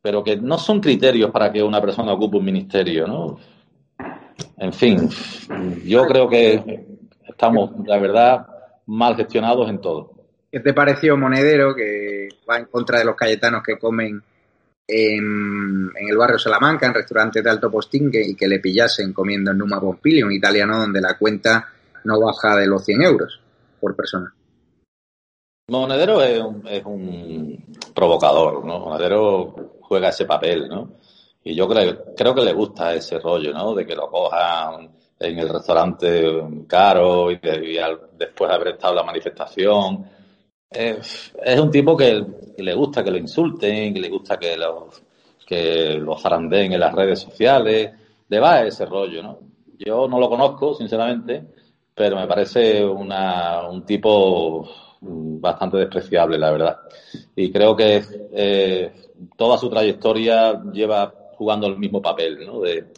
pero 0.00 0.24
que 0.24 0.36
no 0.36 0.58
son 0.58 0.80
criterios 0.80 1.30
para 1.30 1.52
que 1.52 1.62
una 1.62 1.80
persona 1.80 2.12
ocupe 2.12 2.38
un 2.38 2.44
ministerio, 2.44 3.06
¿no? 3.06 3.36
En 4.56 4.72
fin, 4.72 5.08
yo 5.84 6.06
creo 6.06 6.28
que 6.28 6.86
estamos, 7.28 7.70
la 7.86 7.98
verdad, 7.98 8.46
mal 8.86 9.14
gestionados 9.14 9.68
en 9.68 9.80
todo. 9.80 10.13
¿Qué 10.54 10.60
te 10.60 10.72
pareció 10.72 11.16
Monedero, 11.16 11.74
que 11.74 12.28
va 12.48 12.58
en 12.58 12.66
contra 12.66 13.00
de 13.00 13.04
los 13.04 13.16
cayetanos 13.16 13.60
que 13.60 13.76
comen 13.76 14.22
en, 14.86 15.90
el 15.96 16.16
barrio 16.16 16.38
Salamanca, 16.38 16.86
en 16.86 16.94
restaurantes 16.94 17.42
de 17.42 17.50
alto 17.50 17.72
postín, 17.72 18.08
y 18.12 18.36
que 18.36 18.46
le 18.46 18.60
pillasen 18.60 19.12
comiendo 19.12 19.50
en 19.50 19.58
Numa 19.58 19.80
Pompilio, 19.80 20.26
un 20.26 20.32
italiano 20.32 20.78
donde 20.78 21.00
la 21.00 21.18
cuenta 21.18 21.66
no 22.04 22.20
baja 22.20 22.54
de 22.54 22.68
los 22.68 22.84
100 22.84 23.02
euros 23.02 23.40
por 23.80 23.96
persona. 23.96 24.32
Monedero 25.70 26.22
es 26.22 26.84
un, 26.84 27.74
provocador, 27.92 28.64
¿no? 28.64 28.78
Monedero 28.78 29.78
juega 29.80 30.10
ese 30.10 30.24
papel, 30.24 30.68
¿no? 30.68 30.92
Y 31.42 31.56
yo 31.56 31.66
creo, 31.66 32.32
que 32.32 32.44
le 32.44 32.52
gusta 32.52 32.94
ese 32.94 33.18
rollo, 33.18 33.52
¿no? 33.52 33.74
De 33.74 33.84
que 33.84 33.96
lo 33.96 34.08
cojan 34.08 34.88
en 35.18 35.36
el 35.36 35.48
restaurante 35.48 36.44
caro 36.68 37.32
y, 37.32 37.40
después 37.40 38.48
de 38.48 38.54
haber 38.54 38.68
estado 38.68 38.94
la 38.94 39.02
manifestación 39.02 40.13
es, 40.70 41.32
un 41.60 41.70
tipo 41.70 41.96
que, 41.96 42.24
le 42.58 42.74
gusta 42.74 43.02
que 43.04 43.10
lo 43.10 43.18
insulten, 43.18 43.94
que 43.94 44.00
le 44.00 44.08
gusta 44.08 44.38
que 44.38 44.56
lo, 44.56 44.90
que 45.46 46.02
zarandeen 46.20 46.72
en 46.72 46.80
las 46.80 46.94
redes 46.94 47.20
sociales, 47.20 47.92
le 48.28 48.40
va 48.40 48.62
ese 48.62 48.86
rollo, 48.86 49.22
¿no? 49.22 49.38
Yo 49.78 50.08
no 50.08 50.18
lo 50.18 50.28
conozco, 50.28 50.74
sinceramente, 50.74 51.44
pero 51.94 52.16
me 52.16 52.26
parece 52.26 52.84
una, 52.84 53.68
un 53.68 53.84
tipo 53.84 54.68
bastante 55.00 55.78
despreciable, 55.78 56.38
la 56.38 56.50
verdad. 56.50 56.78
Y 57.36 57.52
creo 57.52 57.76
que 57.76 58.02
eh, 58.32 58.92
toda 59.36 59.58
su 59.58 59.68
trayectoria 59.68 60.62
lleva 60.72 61.12
jugando 61.36 61.66
el 61.66 61.78
mismo 61.78 62.00
papel, 62.00 62.46
¿no? 62.46 62.60
De, 62.60 62.92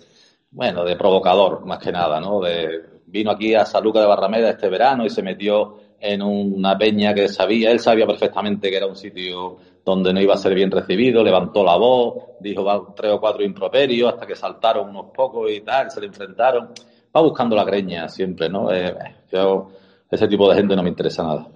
bueno, 0.50 0.85
de 0.85 0.96
provocador, 0.96 1.64
más 1.66 1.79
que 1.79 1.92
nada, 1.92 2.20
¿no? 2.20 2.40
De, 2.40 2.96
vino 3.07 3.31
aquí 3.31 3.55
a 3.55 3.64
Saluca 3.64 4.00
de 4.00 4.07
Barrameda 4.07 4.50
este 4.50 4.68
verano 4.68 5.05
y 5.05 5.11
se 5.11 5.22
metió 5.22 5.79
en 6.00 6.22
una 6.22 6.76
peña 6.76 7.14
que 7.14 7.28
sabía, 7.28 7.70
él 7.70 7.80
sabía 7.80 8.06
perfectamente 8.06 8.70
que 8.70 8.76
era 8.76 8.87
un 8.87 8.96
sitio 8.96 9.59
donde 9.85 10.12
no 10.12 10.20
iba 10.20 10.35
a 10.35 10.38
ser 10.38 10.54
bien 10.54 10.70
recibido, 10.70 11.22
levantó 11.22 11.64
la 11.64 11.76
voz, 11.76 12.14
dijo 12.40 12.92
tres 12.96 13.12
o 13.12 13.20
cuatro 13.20 13.44
improperios 13.44 14.12
hasta 14.12 14.26
que 14.26 14.35
saltaron 14.35 14.90
unos 14.90 15.06
pocos 15.14 15.50
y 15.50 15.61
tal, 15.61 15.90
se 15.90 16.00
le 16.00 16.09
enfrentaron. 16.09 16.70
Va 17.14 17.22
buscando 17.22 17.54
la 17.54 17.64
greña 17.64 18.09
siempre, 18.09 18.48
¿no? 18.48 18.72
Eh, 18.72 18.94
yo, 19.32 19.70
ese 20.11 20.26
tipo 20.26 20.50
de 20.50 20.56
gente 20.56 20.74
no 20.74 20.82
me 20.82 20.88
interesa 20.88 21.22
nada. 21.22 21.48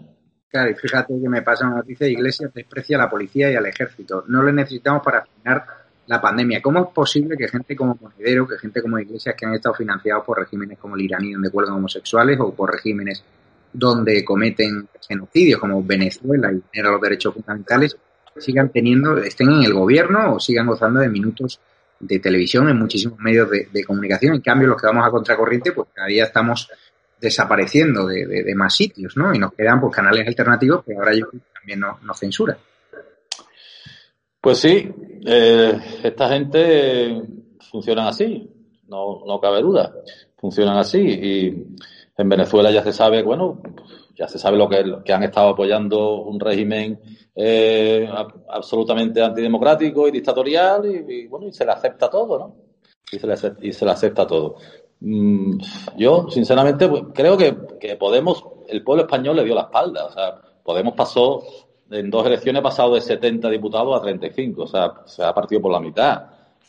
Claro, 0.48 0.70
y 0.70 0.74
fíjate 0.74 1.14
que 1.20 1.28
me 1.28 1.42
pasa 1.42 1.66
una 1.66 1.76
noticia 1.76 2.08
Iglesias 2.08 2.52
desprecia 2.52 2.96
a 2.96 3.00
la 3.00 3.10
policía 3.10 3.50
y 3.50 3.54
al 3.54 3.66
ejército. 3.66 4.24
No 4.28 4.42
lo 4.42 4.52
necesitamos 4.52 5.02
para 5.02 5.24
frenar 5.24 5.64
la 6.06 6.20
pandemia. 6.20 6.60
¿Cómo 6.60 6.80
es 6.80 6.88
posible 6.92 7.36
que 7.36 7.46
gente 7.46 7.76
como 7.76 7.96
Monedero, 8.00 8.46
que 8.46 8.58
gente 8.58 8.82
como 8.82 8.98
Iglesias, 8.98 9.36
que 9.38 9.46
han 9.46 9.54
estado 9.54 9.76
financiados 9.76 10.24
por 10.24 10.38
regímenes 10.38 10.78
como 10.78 10.96
el 10.96 11.02
iraní, 11.02 11.32
donde 11.32 11.50
cuelgan 11.50 11.76
homosexuales, 11.76 12.38
o 12.40 12.52
por 12.52 12.72
regímenes 12.72 13.22
donde 13.72 14.24
cometen 14.24 14.88
genocidios 15.06 15.60
como 15.60 15.82
Venezuela 15.82 16.52
y 16.52 16.62
generan 16.72 16.92
los 16.92 17.02
derechos 17.02 17.34
fundamentales, 17.34 17.96
sigan 18.36 18.70
teniendo, 18.70 19.18
estén 19.18 19.50
en 19.50 19.62
el 19.64 19.74
gobierno 19.74 20.34
o 20.34 20.40
sigan 20.40 20.66
gozando 20.66 21.00
de 21.00 21.08
minutos 21.08 21.60
de 21.98 22.18
televisión 22.18 22.68
en 22.68 22.78
muchísimos 22.78 23.18
medios 23.18 23.48
de, 23.50 23.84
comunicación. 23.84 24.34
En 24.34 24.40
cambio, 24.40 24.68
los 24.68 24.80
que 24.80 24.86
vamos 24.86 25.06
a 25.06 25.10
contracorriente, 25.10 25.72
pues 25.72 25.88
cada 25.92 26.08
día 26.08 26.24
estamos 26.24 26.68
desapareciendo 27.20 28.06
de, 28.06 28.54
más 28.54 28.74
sitios, 28.74 29.16
¿no? 29.16 29.34
Y 29.34 29.38
nos 29.38 29.52
quedan 29.52 29.80
pues 29.80 29.94
canales 29.94 30.26
alternativos 30.26 30.84
que 30.84 30.94
ahora 30.94 31.14
YouTube 31.14 31.42
también 31.52 31.80
nos, 31.80 32.02
nos 32.02 32.18
censura. 32.18 32.56
Pues 34.40 34.58
sí, 34.58 34.90
eh, 35.26 35.78
esta 36.02 36.30
gente 36.30 37.22
funciona 37.70 38.08
así, 38.08 38.50
no, 38.88 39.22
no 39.26 39.40
cabe 39.40 39.60
duda. 39.60 39.92
Funcionan 40.36 40.78
así 40.78 40.98
y 40.98 41.66
en 42.20 42.28
Venezuela 42.28 42.70
ya 42.70 42.82
se 42.82 42.92
sabe, 42.92 43.22
bueno, 43.22 43.60
ya 44.16 44.28
se 44.28 44.38
sabe 44.38 44.56
lo 44.56 44.68
que, 44.68 44.84
que 45.04 45.12
han 45.12 45.22
estado 45.22 45.50
apoyando 45.50 46.22
un 46.22 46.38
régimen 46.38 47.00
eh, 47.34 48.08
absolutamente 48.48 49.22
antidemocrático 49.22 50.06
y 50.06 50.10
dictatorial 50.10 50.84
y, 50.86 51.26
bueno, 51.26 51.46
y 51.48 51.52
se 51.52 51.64
le 51.64 51.72
acepta 51.72 52.10
todo, 52.10 52.38
¿no? 52.38 52.56
Y 53.12 53.18
se 53.72 53.86
le, 53.86 53.90
acepta 53.90 54.26
todo. 54.26 54.56
Mm, 55.00 55.58
yo, 55.96 56.28
sinceramente, 56.30 56.88
pues, 56.88 57.04
creo 57.14 57.36
que, 57.36 57.56
Podemos, 57.98 58.44
el 58.68 58.84
pueblo 58.84 59.04
español 59.04 59.36
le 59.36 59.44
dio 59.44 59.54
la 59.54 59.62
espalda. 59.62 60.04
O 60.04 60.12
sea, 60.12 60.40
Podemos 60.62 60.94
pasó, 60.94 61.42
en 61.90 62.10
dos 62.10 62.26
elecciones, 62.26 62.62
pasado 62.62 62.94
de 62.94 63.00
70 63.00 63.48
diputados 63.48 63.98
a 63.98 64.02
35. 64.02 64.62
O 64.62 64.66
sea, 64.66 64.92
se 65.06 65.24
ha 65.24 65.32
partido 65.32 65.62
por 65.62 65.72
la 65.72 65.80
mitad. 65.80 66.26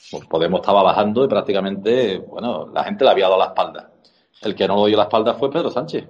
Pues 0.10 0.26
Podemos 0.26 0.62
estaba 0.62 0.82
bajando 0.84 1.26
y 1.26 1.28
prácticamente, 1.28 2.18
bueno, 2.20 2.68
la 2.74 2.84
gente 2.86 3.04
le 3.04 3.12
había 3.12 3.26
dado 3.26 3.38
la 3.38 3.48
espalda. 3.48 3.91
El 4.42 4.56
que 4.56 4.68
no 4.68 4.86
dio 4.86 4.98
la 4.98 5.04
espalda 5.04 5.36
fue 5.36 5.52
Pedro 5.52 5.70
Sánchez, 5.70 6.08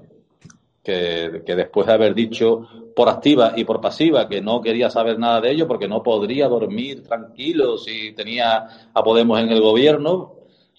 que, 0.83 1.43
después 1.45 1.85
de 1.85 1.93
haber 1.93 2.15
dicho 2.15 2.67
por 2.95 3.09
activa 3.09 3.53
y 3.55 3.65
por 3.65 3.81
pasiva 3.81 4.27
que 4.27 4.41
no 4.41 4.61
quería 4.61 4.89
saber 4.89 5.19
nada 5.19 5.41
de 5.41 5.51
ello 5.51 5.67
porque 5.67 5.87
no 5.87 6.01
podría 6.01 6.47
dormir 6.47 7.03
tranquilo 7.03 7.77
si 7.77 8.13
tenía 8.13 8.89
a 8.93 9.03
Podemos 9.03 9.39
en 9.39 9.49
el 9.49 9.61
gobierno, 9.61 10.35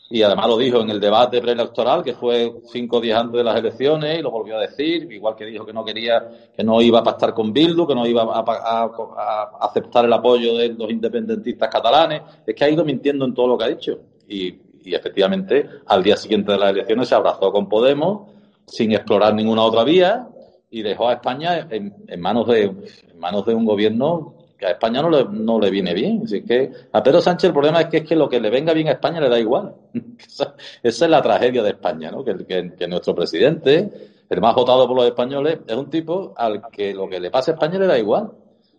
y 0.08 0.22
además 0.22 0.46
lo 0.46 0.58
dijo 0.58 0.80
en 0.80 0.90
el 0.90 1.00
debate 1.00 1.40
preelectoral, 1.40 2.02
que 2.02 2.12
fue 2.12 2.60
cinco 2.66 3.00
días 3.00 3.18
antes 3.18 3.38
de 3.38 3.44
las 3.44 3.58
elecciones, 3.58 4.18
y 4.18 4.22
lo 4.22 4.30
volvió 4.30 4.58
a 4.58 4.60
decir, 4.60 5.10
igual 5.10 5.34
que 5.34 5.46
dijo 5.46 5.64
que 5.64 5.72
no 5.72 5.84
quería, 5.84 6.50
que 6.54 6.62
no 6.62 6.82
iba 6.82 6.98
a 6.98 7.02
pactar 7.02 7.32
con 7.32 7.50
Bildu, 7.50 7.86
que 7.86 7.94
no 7.94 8.06
iba 8.06 8.22
a, 8.24 8.90
aceptar 9.60 10.04
el 10.04 10.12
apoyo 10.12 10.58
de 10.58 10.68
los 10.70 10.90
independentistas 10.90 11.70
catalanes. 11.70 12.20
Es 12.46 12.54
que 12.54 12.62
ha 12.62 12.68
ido 12.68 12.84
mintiendo 12.84 13.24
en 13.24 13.32
todo 13.32 13.46
lo 13.46 13.56
que 13.56 13.64
ha 13.64 13.68
dicho. 13.68 14.00
Y, 14.28 14.54
efectivamente, 14.86 15.68
al 15.86 16.02
día 16.02 16.16
siguiente 16.16 16.52
de 16.52 16.58
las 16.58 16.70
elecciones 16.70 17.08
se 17.08 17.14
abrazó 17.14 17.52
con 17.52 17.68
Podemos, 17.68 18.30
sin 18.66 18.92
explorar 18.92 19.34
ninguna 19.34 19.62
otra 19.62 19.84
vía, 19.84 20.28
y 20.70 20.82
dejó 20.82 21.08
a 21.08 21.14
España 21.14 21.68
en, 21.70 22.20
manos 22.20 22.46
de 22.46 22.62
en 22.62 23.18
manos 23.18 23.44
de 23.44 23.54
un 23.54 23.66
gobierno 23.66 24.34
que 24.62 24.68
a 24.68 24.70
España 24.70 25.02
no 25.02 25.10
le, 25.10 25.24
no 25.28 25.58
le 25.58 25.70
viene 25.70 25.92
bien. 25.92 26.22
Así 26.24 26.42
que 26.42 26.70
a 26.92 27.02
Pedro 27.02 27.20
Sánchez 27.20 27.48
el 27.48 27.52
problema 27.52 27.80
es 27.80 27.88
que, 27.88 27.96
es 27.98 28.04
que 28.04 28.14
lo 28.14 28.28
que 28.28 28.40
le 28.40 28.48
venga 28.48 28.72
bien 28.72 28.86
a 28.86 28.92
España 28.92 29.20
le 29.20 29.28
da 29.28 29.38
igual. 29.38 29.74
esa, 30.18 30.54
es 30.82 31.00
la 31.00 31.20
tragedia 31.20 31.64
de 31.64 31.70
España, 31.70 32.12
¿no? 32.12 32.24
Que, 32.24 32.72
que, 32.78 32.88
nuestro 32.88 33.12
presidente, 33.12 33.90
el 34.30 34.40
más 34.40 34.54
votado 34.54 34.86
por 34.86 34.96
los 34.96 35.06
españoles, 35.06 35.58
es 35.66 35.76
un 35.76 35.90
tipo 35.90 36.32
al 36.36 36.62
que 36.70 36.94
lo 36.94 37.08
que 37.08 37.18
le 37.18 37.30
pasa 37.30 37.50
a 37.50 37.54
España 37.54 37.78
le 37.78 37.88
da 37.88 37.98
igual. 37.98 38.30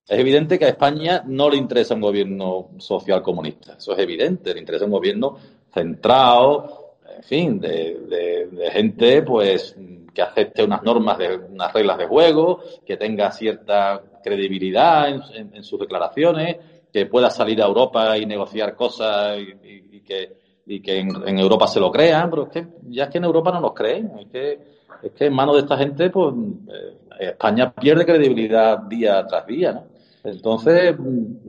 Es 0.07 0.17
evidente 0.17 0.57
que 0.57 0.65
a 0.65 0.69
España 0.69 1.23
no 1.27 1.49
le 1.49 1.57
interesa 1.57 1.95
un 1.95 2.01
gobierno 2.01 2.69
social 2.77 3.21
comunista. 3.21 3.75
Eso 3.77 3.91
es 3.91 3.99
evidente. 3.99 4.53
Le 4.53 4.61
interesa 4.61 4.85
un 4.85 4.91
gobierno 4.91 5.37
centrado, 5.73 6.97
en 7.17 7.23
fin, 7.23 7.59
de, 7.59 8.47
de 8.51 8.71
gente, 8.71 9.21
pues, 9.21 9.75
que 10.13 10.21
acepte 10.21 10.63
unas 10.63 10.83
normas, 10.83 11.17
de, 11.17 11.35
unas 11.35 11.73
reglas 11.73 11.97
de 11.97 12.05
juego, 12.05 12.61
que 12.85 12.97
tenga 12.97 13.31
cierta 13.31 14.01
credibilidad 14.23 15.09
en, 15.09 15.63
sus 15.63 15.79
declaraciones, 15.79 16.57
que 16.91 17.07
pueda 17.07 17.29
salir 17.29 17.61
a 17.61 17.65
Europa 17.65 18.17
y 18.17 18.25
negociar 18.25 18.75
cosas 18.75 19.39
y, 19.39 20.01
que, 20.01 20.37
y 20.67 20.79
que 20.79 20.99
en, 20.99 21.39
Europa 21.39 21.67
se 21.67 21.79
lo 21.79 21.91
crean, 21.91 22.29
pero 22.29 22.43
es 22.43 22.49
que 22.49 22.67
ya 22.89 23.05
es 23.05 23.09
que 23.09 23.17
en 23.17 23.23
Europa 23.23 23.51
no 23.51 23.61
nos 23.61 23.73
creen, 23.73 24.11
es 24.19 24.27
que, 24.27 24.59
es 25.01 25.11
que 25.11 25.25
en 25.25 25.33
manos 25.33 25.55
de 25.55 25.61
esta 25.61 25.77
gente, 25.77 26.09
pues 26.09 26.33
eh, 26.69 27.27
España 27.29 27.73
pierde 27.73 28.05
credibilidad 28.05 28.77
día 28.79 29.25
tras 29.25 29.45
día, 29.47 29.73
¿no? 29.73 29.85
Entonces, 30.23 30.95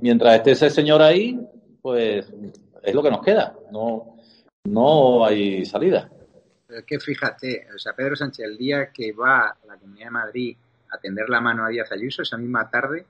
mientras 0.01 0.35
esté 0.35 0.51
ese 0.53 0.69
señor 0.69 1.01
ahí, 1.01 1.39
pues 1.81 2.29
es 2.83 2.95
lo 2.95 3.03
que 3.05 3.11
nos 3.11 3.23
queda, 3.23 3.55
no, 3.71 4.14
no 4.65 5.25
hay 5.25 5.65
salida. 5.65 6.11
que 6.87 6.99
fíjate, 6.99 7.69
o 7.75 7.79
sea, 7.79 7.93
Pedro 7.93 8.17
Sánchez, 8.17 8.45
el 8.47 8.57
día 8.57 8.91
que 8.93 9.13
va 9.13 9.49
a 9.49 9.67
la 9.67 9.77
Comunidad 9.77 10.07
de 10.07 10.11
Madrid 10.11 10.57
a 10.91 10.99
tender 10.99 11.29
la 11.29 11.41
mano 11.41 11.65
a 11.65 11.69
Díaz 11.69 11.93
Ayuso, 11.93 12.23
esa 12.23 12.37
misma 12.37 12.69
tarde 12.71 13.07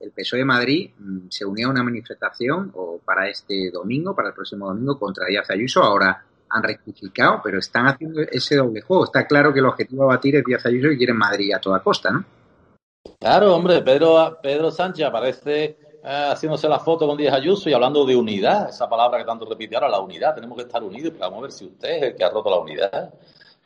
el 0.00 0.10
PSOE 0.12 0.40
de 0.40 0.44
Madrid 0.44 0.90
mm, 0.98 1.28
se 1.30 1.44
unió 1.44 1.68
a 1.68 1.70
una 1.70 1.82
manifestación 1.82 2.70
o 2.74 3.00
para 3.04 3.28
este 3.28 3.70
domingo, 3.70 4.14
para 4.14 4.28
el 4.28 4.34
próximo 4.34 4.66
domingo, 4.66 4.98
contra 4.98 5.26
Díaz 5.26 5.48
Ayuso. 5.50 5.82
Ahora 5.82 6.24
han 6.48 6.62
rectificado, 6.62 7.40
pero 7.42 7.58
están 7.58 7.86
haciendo 7.86 8.20
ese 8.20 8.56
doble 8.56 8.82
juego. 8.82 9.04
Está 9.04 9.26
claro 9.26 9.52
que 9.52 9.60
el 9.60 9.66
objetivo 9.66 10.04
a 10.04 10.16
batir 10.16 10.36
es 10.36 10.44
Díaz 10.44 10.66
Ayuso 10.66 10.90
y 10.90 10.98
quieren 10.98 11.16
Madrid 11.16 11.52
a 11.54 11.60
toda 11.60 11.82
costa, 11.82 12.10
¿no? 12.10 12.24
Claro, 13.18 13.54
hombre, 13.54 13.82
Pedro, 13.82 14.38
Pedro 14.42 14.70
Sánchez 14.70 15.06
aparece 15.06 15.78
haciéndose 16.06 16.68
la 16.68 16.78
foto 16.78 17.06
con 17.06 17.16
Díaz 17.16 17.34
Ayuso 17.34 17.68
y 17.68 17.72
hablando 17.72 18.04
de 18.04 18.14
unidad, 18.16 18.68
esa 18.68 18.88
palabra 18.88 19.18
que 19.18 19.24
tanto 19.24 19.44
repite 19.44 19.74
ahora, 19.74 19.88
la 19.88 20.00
unidad, 20.00 20.34
tenemos 20.34 20.56
que 20.56 20.64
estar 20.64 20.82
unidos, 20.82 21.12
pero 21.12 21.26
vamos 21.26 21.38
a 21.38 21.42
ver 21.42 21.52
si 21.52 21.64
usted 21.64 21.88
es 21.90 22.02
el 22.02 22.14
que 22.14 22.24
ha 22.24 22.30
roto 22.30 22.50
la 22.50 22.58
unidad 22.58 23.12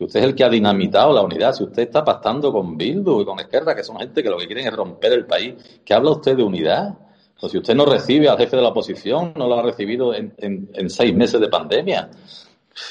usted 0.04 0.20
es 0.20 0.26
el 0.26 0.34
que 0.34 0.44
ha 0.44 0.48
dinamitado 0.48 1.12
la 1.12 1.22
unidad, 1.22 1.52
si 1.52 1.64
usted 1.64 1.82
está 1.82 2.04
pactando 2.04 2.52
con 2.52 2.76
Bildu 2.76 3.20
y 3.20 3.24
con 3.24 3.38
Izquierda, 3.38 3.74
que 3.74 3.84
son 3.84 3.98
gente 3.98 4.22
que 4.22 4.30
lo 4.30 4.38
que 4.38 4.46
quieren 4.46 4.66
es 4.66 4.72
romper 4.74 5.12
el 5.12 5.26
país, 5.26 5.54
¿qué 5.84 5.94
habla 5.94 6.10
usted 6.10 6.36
de 6.36 6.42
unidad? 6.42 6.94
Pues 7.38 7.52
si 7.52 7.58
usted 7.58 7.74
no 7.74 7.86
recibe 7.86 8.28
al 8.28 8.38
jefe 8.38 8.56
de 8.56 8.62
la 8.62 8.68
oposición, 8.68 9.32
no 9.36 9.46
lo 9.46 9.58
ha 9.58 9.62
recibido 9.62 10.14
en, 10.14 10.90
seis 10.90 11.14
meses 11.14 11.40
de 11.40 11.48
pandemia. 11.48 12.10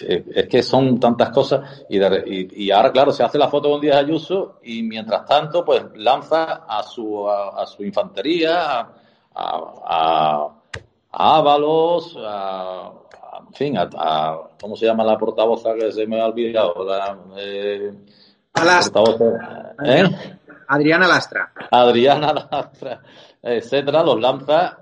Es 0.02 0.48
que 0.48 0.62
son 0.62 1.00
tantas 1.00 1.30
cosas 1.30 1.84
y, 1.90 2.70
ahora, 2.72 2.92
claro, 2.92 3.12
se 3.12 3.24
hace 3.24 3.38
la 3.38 3.48
foto 3.48 3.70
con 3.70 3.82
Díaz 3.82 3.98
Ayuso 3.98 4.60
y 4.64 4.84
mientras 4.84 5.26
tanto, 5.26 5.64
pues 5.64 5.84
lanza 5.96 6.66
a 6.68 6.84
su, 6.84 7.28
a, 7.30 7.66
su 7.66 7.84
infantería, 7.84 8.82
a, 8.82 8.94
a, 9.39 10.47
a 11.12 11.38
Ábalos, 11.38 12.15
a, 12.19 12.91
en 13.47 13.54
fin, 13.54 13.78
a, 13.78 14.39
¿cómo 14.62 14.75
se 14.75 14.86
llama 14.86 15.04
la 15.04 15.17
portavoza 15.17 15.73
que 15.73 15.91
se 15.91 16.06
me 16.06 16.21
ha 16.21 16.28
olvidado? 16.28 16.84
La, 16.86 17.17
eh, 17.38 17.91
¿eh? 19.86 20.04
Adriana 20.67 21.08
Lastra. 21.08 21.52
Adriana 21.71 22.34
Lastra, 22.34 23.02
etcétera, 23.41 24.04
los 24.04 24.19
lanza, 24.19 24.78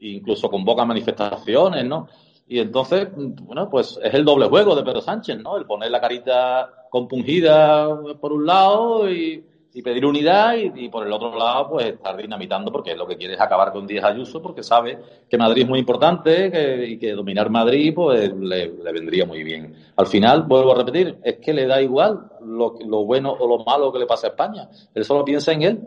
incluso 0.00 0.48
convoca 0.48 0.84
manifestaciones, 0.84 1.84
¿no? 1.84 2.08
Y 2.46 2.60
entonces, 2.60 3.08
bueno, 3.14 3.68
pues 3.70 3.98
es 4.02 4.14
el 4.14 4.24
doble 4.24 4.48
juego 4.48 4.76
de 4.76 4.82
Pedro 4.82 5.00
Sánchez, 5.00 5.38
¿no? 5.38 5.56
El 5.56 5.64
poner 5.64 5.90
la 5.90 6.00
carita 6.00 6.70
compungida 6.90 7.88
por 8.20 8.32
un 8.32 8.46
lado 8.46 9.10
y, 9.10 9.44
y 9.74 9.82
pedir 9.82 10.04
unidad 10.04 10.54
y, 10.56 10.88
por 10.88 11.06
el 11.06 11.12
otro 11.12 11.34
lado 11.36 11.70
pues 11.70 11.86
estar 11.86 12.16
dinamitando 12.16 12.70
porque 12.70 12.94
lo 12.94 13.06
que 13.06 13.16
quiere 13.16 13.34
es 13.34 13.40
acabar 13.40 13.72
con 13.72 13.86
Díaz 13.86 14.04
Ayuso 14.04 14.42
porque 14.42 14.62
sabe 14.62 14.98
que 15.28 15.38
Madrid 15.38 15.62
es 15.62 15.68
muy 15.68 15.78
importante 15.78 16.86
y 16.86 16.98
que 16.98 17.12
dominar 17.12 17.48
Madrid 17.48 17.92
pues 17.94 18.32
le, 18.34 18.68
vendría 18.68 19.24
muy 19.24 19.42
bien. 19.42 19.74
Al 19.96 20.06
final, 20.06 20.42
vuelvo 20.42 20.72
a 20.72 20.76
repetir, 20.76 21.18
es 21.24 21.36
que 21.38 21.54
le 21.54 21.66
da 21.66 21.80
igual 21.80 22.20
lo, 22.42 22.74
lo 22.86 23.04
bueno 23.04 23.32
o 23.32 23.48
lo 23.48 23.64
malo 23.64 23.92
que 23.92 23.98
le 23.98 24.06
pasa 24.06 24.26
a 24.26 24.30
España. 24.30 24.68
Él 24.94 25.04
solo 25.04 25.24
piensa 25.24 25.52
en 25.52 25.62
él 25.62 25.80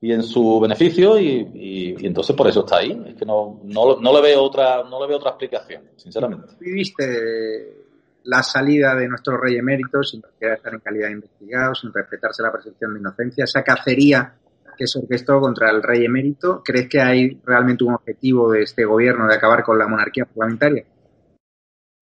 y 0.00 0.12
en 0.12 0.22
su 0.22 0.58
beneficio 0.60 1.18
y, 1.20 1.96
entonces 2.02 2.34
por 2.34 2.46
eso 2.46 2.60
está 2.60 2.78
ahí. 2.78 3.00
Es 3.06 3.16
que 3.16 3.26
no, 3.26 3.60
no, 3.64 3.96
no, 3.96 4.12
le 4.12 4.20
veo 4.20 4.42
otra 4.42 4.82
no 4.84 5.00
le 5.00 5.08
veo 5.08 5.16
otra 5.16 5.30
explicación, 5.30 5.82
sinceramente. 5.96 6.54
¿Viviste 6.60 7.79
la 8.24 8.42
salida 8.42 8.94
de 8.94 9.08
nuestro 9.08 9.36
rey 9.36 9.56
emérito 9.56 10.02
sin 10.02 10.22
querer 10.38 10.56
estar 10.56 10.74
en 10.74 10.80
calidad 10.80 11.08
de 11.08 11.14
investigado, 11.14 11.74
sin 11.74 11.92
respetarse 11.92 12.42
la 12.42 12.52
presunción 12.52 12.94
de 12.94 13.00
inocencia, 13.00 13.44
esa 13.44 13.62
cacería 13.62 14.34
que 14.76 14.86
se 14.86 14.98
orquestó 14.98 15.40
contra 15.40 15.70
el 15.70 15.82
rey 15.82 16.04
emérito, 16.06 16.62
¿crees 16.64 16.88
que 16.88 17.00
hay 17.00 17.38
realmente 17.44 17.84
un 17.84 17.94
objetivo 17.94 18.50
de 18.50 18.62
este 18.62 18.84
gobierno 18.84 19.26
de 19.26 19.34
acabar 19.34 19.62
con 19.62 19.78
la 19.78 19.86
monarquía 19.86 20.24
parlamentaria? 20.24 20.84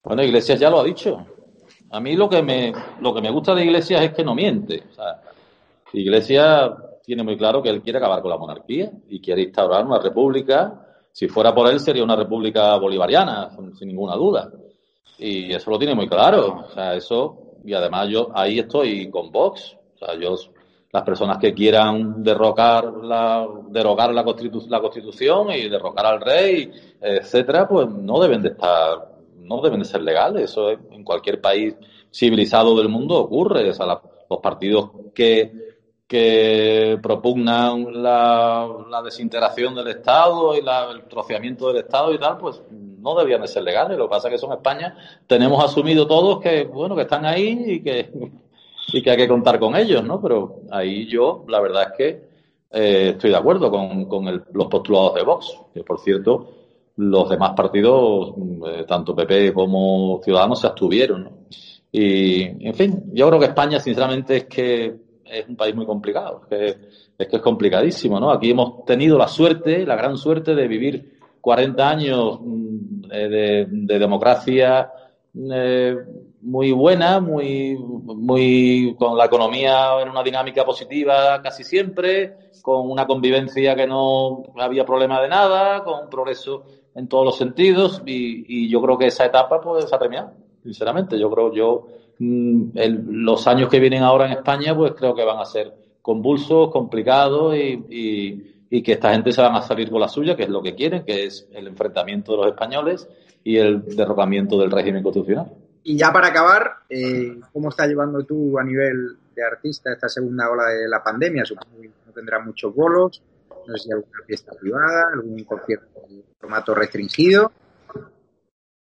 Bueno, 0.04 0.22
Iglesias 0.22 0.60
ya 0.60 0.70
lo 0.70 0.80
ha 0.80 0.84
dicho. 0.84 1.26
A 1.90 2.00
mí 2.00 2.14
lo 2.14 2.28
que 2.28 2.42
me, 2.42 2.72
lo 3.00 3.12
que 3.12 3.20
me 3.20 3.30
gusta 3.30 3.54
de 3.54 3.64
Iglesias 3.64 4.02
es 4.02 4.12
que 4.12 4.22
no 4.22 4.34
miente. 4.34 4.84
O 4.90 4.94
sea, 4.94 5.22
Iglesias 5.92 6.70
tiene 7.04 7.24
muy 7.24 7.36
claro 7.36 7.62
que 7.62 7.70
él 7.70 7.82
quiere 7.82 7.98
acabar 7.98 8.20
con 8.22 8.30
la 8.30 8.38
monarquía 8.38 8.92
y 9.08 9.20
quiere 9.20 9.42
instaurar 9.42 9.84
una 9.84 9.98
república. 9.98 10.86
Si 11.10 11.26
fuera 11.26 11.54
por 11.54 11.68
él, 11.68 11.80
sería 11.80 12.04
una 12.04 12.14
república 12.14 12.76
bolivariana, 12.76 13.50
sin 13.76 13.88
ninguna 13.88 14.14
duda. 14.14 14.52
Y 15.18 15.52
eso 15.52 15.70
lo 15.70 15.78
tiene 15.78 15.94
muy 15.94 16.08
claro. 16.08 16.64
O 16.68 16.70
sea, 16.72 16.94
eso, 16.94 17.36
y 17.64 17.72
además 17.72 18.08
yo 18.08 18.28
ahí 18.34 18.58
estoy 18.58 19.10
con 19.10 19.30
Vox. 19.30 19.76
O 19.94 19.98
sea, 19.98 20.14
yo, 20.16 20.36
las 20.92 21.02
personas 21.02 21.38
que 21.38 21.54
quieran 21.54 22.22
derrocar 22.22 22.92
la, 23.02 23.46
derogar 23.68 24.12
la, 24.12 24.22
la 24.22 24.80
constitución 24.80 25.50
y 25.50 25.68
derrocar 25.68 26.06
al 26.06 26.20
rey, 26.20 26.70
etcétera, 27.00 27.68
pues 27.68 27.88
no 27.88 28.20
deben 28.20 28.42
de 28.42 28.50
estar, 28.50 29.08
no 29.36 29.60
deben 29.60 29.80
de 29.80 29.84
ser 29.84 30.02
legales. 30.02 30.50
Eso 30.50 30.70
en 30.70 31.04
cualquier 31.04 31.40
país 31.40 31.74
civilizado 32.12 32.76
del 32.76 32.88
mundo 32.88 33.16
ocurre. 33.16 33.70
O 33.70 33.74
sea, 33.74 33.86
los 34.28 34.40
partidos 34.40 34.90
que 35.14 35.68
que 36.08 36.98
propugnan 37.02 38.02
la, 38.02 39.02
desintegración 39.04 39.74
del 39.74 39.88
Estado 39.88 40.54
y 40.54 40.60
el 40.60 41.04
troceamiento 41.04 41.68
del 41.68 41.84
Estado 41.84 42.14
y 42.14 42.18
tal, 42.18 42.38
pues 42.38 42.62
no 43.00 43.14
debían 43.14 43.40
de 43.40 43.48
ser 43.48 43.62
legales. 43.62 43.96
Lo 43.96 44.04
que 44.04 44.10
pasa 44.10 44.28
es 44.28 44.34
que 44.34 44.38
son 44.38 44.52
España 44.52 44.96
tenemos 45.26 45.62
asumido 45.64 46.06
todos 46.06 46.40
que, 46.40 46.64
bueno, 46.64 46.94
que 46.96 47.02
están 47.02 47.24
ahí 47.24 47.64
y 47.66 47.82
que, 47.82 48.10
y 48.92 49.02
que 49.02 49.10
hay 49.10 49.16
que 49.16 49.28
contar 49.28 49.58
con 49.58 49.76
ellos, 49.76 50.04
¿no? 50.04 50.20
Pero 50.20 50.60
ahí 50.70 51.06
yo, 51.06 51.44
la 51.48 51.60
verdad 51.60 51.88
es 51.90 51.96
que 51.96 52.28
eh, 52.70 53.10
estoy 53.10 53.30
de 53.30 53.36
acuerdo 53.36 53.70
con, 53.70 54.04
con 54.06 54.44
los 54.52 54.66
postulados 54.66 55.14
de 55.14 55.22
Vox, 55.22 55.58
que 55.72 55.82
por 55.82 56.00
cierto, 56.00 56.50
los 56.96 57.28
demás 57.28 57.52
partidos, 57.54 58.34
eh, 58.66 58.84
tanto 58.86 59.14
PP 59.14 59.52
como 59.52 60.20
Ciudadanos, 60.22 60.60
se 60.60 60.66
abstuvieron, 60.66 61.24
¿no? 61.24 61.30
Y, 61.92 62.42
en 62.66 62.74
fin, 62.74 63.04
yo 63.12 63.28
creo 63.28 63.40
que 63.40 63.46
España, 63.46 63.80
sinceramente, 63.80 64.36
es 64.36 64.44
que 64.44 64.94
es 65.24 65.48
un 65.48 65.56
país 65.56 65.74
muy 65.74 65.86
complicado, 65.86 66.42
es 66.42 66.48
que, 66.48 66.88
es 67.16 67.28
que 67.28 67.36
es 67.36 67.42
complicadísimo, 67.42 68.18
¿no? 68.18 68.30
Aquí 68.30 68.50
hemos 68.50 68.84
tenido 68.84 69.16
la 69.16 69.28
suerte, 69.28 69.86
la 69.86 69.96
gran 69.96 70.16
suerte 70.16 70.54
de 70.54 70.68
vivir 70.68 71.17
40 71.48 71.88
años 71.88 72.40
mm, 72.42 73.00
de, 73.08 73.98
democracia 73.98 74.92
eh, 75.34 75.96
muy 76.42 76.72
buena, 76.72 77.20
muy, 77.20 77.74
muy 77.78 78.94
con 78.98 79.16
la 79.16 79.24
economía 79.24 80.00
en 80.02 80.10
una 80.10 80.22
dinámica 80.22 80.62
positiva 80.64 81.40
casi 81.42 81.64
siempre, 81.64 82.36
con 82.60 82.90
una 82.90 83.06
convivencia 83.06 83.74
que 83.74 83.86
no 83.86 84.42
había 84.58 84.84
problema 84.84 85.22
de 85.22 85.28
nada, 85.28 85.82
con 85.84 86.04
un 86.04 86.10
progreso 86.10 86.64
en 86.94 87.08
todos 87.08 87.24
los 87.24 87.38
sentidos 87.38 88.02
y, 88.04 88.68
yo 88.68 88.82
creo 88.82 88.98
que 88.98 89.06
esa 89.06 89.24
etapa 89.24 89.58
pues 89.60 89.90
ha 89.90 89.98
terminado, 89.98 90.32
sinceramente. 90.62 91.18
Yo 91.18 91.30
creo, 91.30 91.50
yo 91.54 91.86
Mm, 92.18 92.70
los 93.08 93.46
años 93.46 93.68
que 93.68 93.78
vienen 93.78 94.02
ahora 94.02 94.26
en 94.26 94.32
España, 94.32 94.76
pues 94.76 94.92
creo 94.94 95.14
que 95.14 95.24
van 95.24 95.38
a 95.38 95.44
ser 95.44 95.72
convulsos, 96.02 96.70
complicados 96.70 97.56
y, 97.56 98.54
que 98.70 98.92
esta 98.92 99.12
gente 99.12 99.32
se 99.32 99.40
van 99.40 99.54
a 99.54 99.62
salir 99.62 99.90
con 99.90 100.00
la 100.00 100.08
suya, 100.08 100.36
que 100.36 100.44
es 100.44 100.48
lo 100.48 100.62
que 100.62 100.74
quieren, 100.74 101.04
que 101.04 101.24
es 101.24 101.48
el 101.52 101.68
enfrentamiento 101.68 102.32
de 102.32 102.38
los 102.38 102.46
españoles 102.48 103.08
y 103.42 103.56
el 103.56 103.84
derrocamiento 103.96 104.58
del 104.58 104.70
régimen 104.70 105.02
constitucional. 105.02 105.52
Y 105.82 105.96
ya 105.96 106.12
para 106.12 106.28
acabar, 106.28 106.70
eh, 106.90 107.40
¿cómo 107.52 107.70
estás 107.70 107.88
llevando 107.88 108.22
tú 108.24 108.58
a 108.58 108.64
nivel 108.64 109.16
de 109.34 109.42
artista 109.42 109.92
esta 109.92 110.08
segunda 110.08 110.50
ola 110.50 110.66
de 110.66 110.88
la 110.88 111.02
pandemia? 111.02 111.44
Supongo 111.44 111.80
que 111.80 111.90
no 112.06 112.12
tendrá 112.12 112.40
muchos 112.40 112.74
bolos, 112.74 113.22
no 113.66 113.76
sé 113.76 113.84
si 113.84 113.92
alguna 113.92 114.18
fiesta 114.26 114.52
privada, 114.52 115.08
algún 115.14 115.42
concierto 115.44 116.00
en 116.10 116.24
formato 116.38 116.74
restringido. 116.74 117.52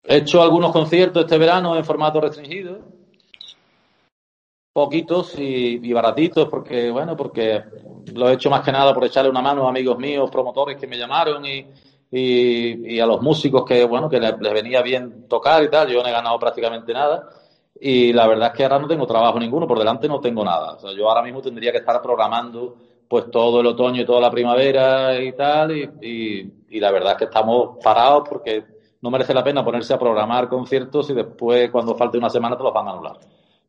He 0.03 0.17
hecho 0.17 0.41
algunos 0.41 0.71
conciertos 0.71 1.25
este 1.25 1.37
verano 1.37 1.75
en 1.75 1.83
formato 1.83 2.21
restringido, 2.21 2.79
poquitos 4.73 5.35
y, 5.37 5.93
baratitos, 5.93 6.49
porque 6.49 6.89
bueno, 6.89 7.15
porque 7.15 7.63
lo 8.13 8.29
he 8.29 8.33
hecho 8.33 8.49
más 8.49 8.61
que 8.61 8.71
nada 8.71 8.93
por 8.93 9.05
echarle 9.05 9.29
una 9.29 9.41
mano 9.41 9.67
a 9.67 9.69
amigos 9.69 9.97
míos, 9.99 10.29
promotores 10.31 10.77
que 10.77 10.87
me 10.87 10.97
llamaron 10.97 11.45
y, 11.45 11.65
y, 12.11 12.99
a 12.99 13.05
los 13.05 13.21
músicos 13.21 13.63
que, 13.65 13.85
bueno, 13.85 14.09
que 14.09 14.19
les, 14.19 14.37
venía 14.39 14.81
bien 14.81 15.27
tocar 15.27 15.63
y 15.63 15.69
tal. 15.69 15.89
Yo 15.89 16.01
no 16.01 16.09
he 16.09 16.11
ganado 16.11 16.39
prácticamente 16.39 16.91
nada. 16.91 17.29
Y 17.79 18.13
la 18.13 18.27
verdad 18.27 18.49
es 18.51 18.57
que 18.57 18.63
ahora 18.63 18.79
no 18.79 18.87
tengo 18.87 19.05
trabajo 19.05 19.39
ninguno, 19.39 19.67
por 19.67 19.77
delante 19.77 20.07
no 20.07 20.19
tengo 20.19 20.43
nada. 20.43 20.73
O 20.73 20.79
sea, 20.79 20.91
yo 20.93 21.07
ahora 21.09 21.23
mismo 21.23 21.41
tendría 21.41 21.71
que 21.71 21.79
estar 21.79 22.01
programando 22.01 22.75
pues 23.07 23.29
todo 23.29 23.61
el 23.61 23.67
otoño 23.67 24.01
y 24.01 24.05
toda 24.05 24.21
la 24.21 24.31
primavera 24.31 25.21
y 25.21 25.33
tal. 25.33 25.71
Y, 25.77 26.51
y, 26.69 26.79
la 26.79 26.91
verdad 26.91 27.11
es 27.13 27.17
que 27.19 27.25
estamos 27.25 27.77
parados 27.83 28.27
porque 28.27 28.63
no 29.01 29.11
merece 29.11 29.33
la 29.33 29.43
pena 29.43 29.63
ponerse 29.63 29.93
a 29.93 29.99
programar 29.99 30.47
conciertos 30.49 31.09
y 31.09 31.13
después 31.13 31.69
cuando 31.69 31.95
falte 31.95 32.17
una 32.17 32.29
semana 32.29 32.57
te 32.57 32.63
los 32.63 32.73
van 32.73 32.87
a 32.87 32.91
anular. 32.91 33.19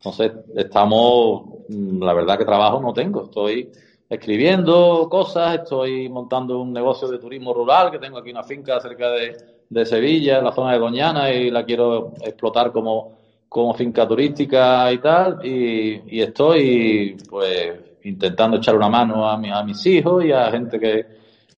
Entonces, 0.05 0.33
estamos, 0.55 1.45
mm, 1.69 2.03
la 2.03 2.13
verdad 2.13 2.37
que 2.37 2.45
trabajo 2.45 2.79
no 2.79 2.93
tengo. 2.93 3.25
Estoy 3.25 3.71
escribiendo 4.09 5.09
cosas, 5.11 5.55
estoy 5.55 6.11
montando 6.11 6.61
un 6.61 6.75
negocio 6.75 7.09
de 7.09 7.19
turismo 7.19 7.55
rural, 7.55 7.91
que 7.91 7.99
tengo 7.99 8.19
aquí 8.19 8.31
una 8.31 8.43
finca 8.43 8.79
cerca 8.81 9.11
de, 9.13 9.35
de 9.71 9.87
Sevilla, 9.87 10.39
en 10.39 10.45
la 10.45 10.53
zona 10.53 10.73
de 10.73 10.79
Doñana, 10.79 11.33
y 11.33 11.51
la 11.51 11.65
quiero 11.65 12.13
explotar 12.21 12.71
como, 12.71 13.17
como 13.49 13.73
finca 13.73 14.07
turística 14.07 14.93
y 14.93 14.99
tal, 14.99 15.41
y, 15.43 16.19
y 16.19 16.21
estoy 16.21 17.17
pues 17.31 17.73
intentando 18.05 18.59
echar 18.59 18.77
una 18.77 18.91
mano 18.91 19.27
a, 19.27 19.39
mi, 19.39 19.51
a 19.51 19.63
mis 19.63 19.87
hijos 19.87 20.23
y 20.23 20.33
a 20.33 20.51
gente 20.51 20.79
que, 20.79 21.07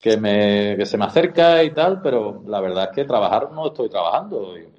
que, 0.01 0.17
me, 0.17 0.77
que 0.77 0.87
se 0.87 0.97
me 0.97 1.07
acerca 1.07 1.65
y 1.65 1.75
tal, 1.75 2.01
pero 2.01 2.45
la 2.47 2.61
verdad 2.61 2.85
es 2.85 2.91
que 2.95 3.05
trabajar 3.05 3.51
no 3.53 3.67
estoy 3.67 3.89
trabajando. 3.89 4.57
Y, 4.57 4.76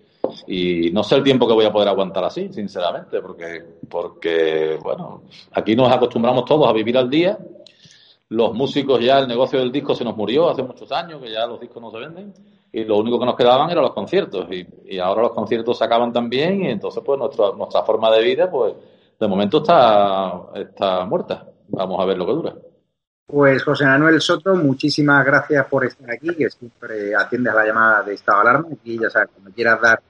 y, 0.47 0.91
no 0.91 1.03
sé 1.03 1.15
el 1.15 1.23
tiempo 1.23 1.47
que 1.47 1.53
voy 1.53 1.65
a 1.65 1.71
poder 1.71 1.89
aguantar 1.89 2.23
así, 2.23 2.51
sinceramente, 2.51 3.21
porque, 3.21 3.63
porque, 3.89 4.79
bueno, 4.81 5.23
aquí 5.53 5.75
nos 5.75 5.91
acostumbramos 5.91 6.45
todos 6.45 6.67
a 6.67 6.73
vivir 6.73 6.97
al 6.97 7.09
día 7.09 7.37
los 8.29 8.53
músicos 8.53 8.99
ya, 8.99 9.19
el 9.19 9.27
negocio 9.27 9.59
del 9.59 9.71
disco 9.71 9.95
se 9.95 10.03
nos 10.03 10.15
murió 10.15 10.49
hace 10.49 10.61
muchos 10.61 10.91
años, 10.91 11.21
que 11.21 11.31
ya 11.31 11.45
los 11.47 11.59
discos 11.59 11.81
no 11.81 11.91
se 11.91 11.99
venden, 11.99 12.33
y 12.71 12.83
lo 12.83 12.97
único 12.97 13.19
que 13.19 13.25
nos 13.25 13.35
quedaban 13.35 13.69
eran 13.69 13.83
los 13.83 13.93
conciertos, 13.93 14.47
y, 14.51 14.99
ahora 14.99 15.23
los 15.23 15.31
conciertos 15.31 15.77
se 15.77 15.85
acaban 15.85 16.11
también, 16.11 16.61
y 16.63 16.67
entonces 16.67 17.01
pues 17.05 17.17
nuestra, 17.17 17.51
nuestra 17.53 17.83
forma 17.83 18.11
de 18.11 18.23
vida, 18.23 18.51
pues 18.51 18.73
de 19.19 19.27
momento 19.27 19.57
está, 19.57 20.41
está 20.55 21.05
muerta. 21.05 21.45
Vamos 21.69 21.99
a 21.99 22.05
ver 22.05 22.17
lo 22.17 22.25
que 22.25 22.31
dura. 22.33 22.55
Pues 23.25 23.63
José 23.63 23.85
Manuel 23.85 24.21
Soto, 24.21 24.55
muchísimas 24.55 25.25
gracias 25.25 25.65
por 25.65 25.85
estar 25.85 26.09
aquí, 26.11 26.33
que 26.35 26.49
siempre 26.49 27.13
atiendes 27.15 27.53
la 27.53 27.65
llamada 27.65 28.03
de 28.03 28.13
estado 28.13 28.41
alarma. 28.41 28.69
Aquí 28.71 28.97
ya 28.97 29.09
sabes, 29.09 29.29
cuando 29.33 29.51
quieras 29.51 29.81
dar 29.81 30.01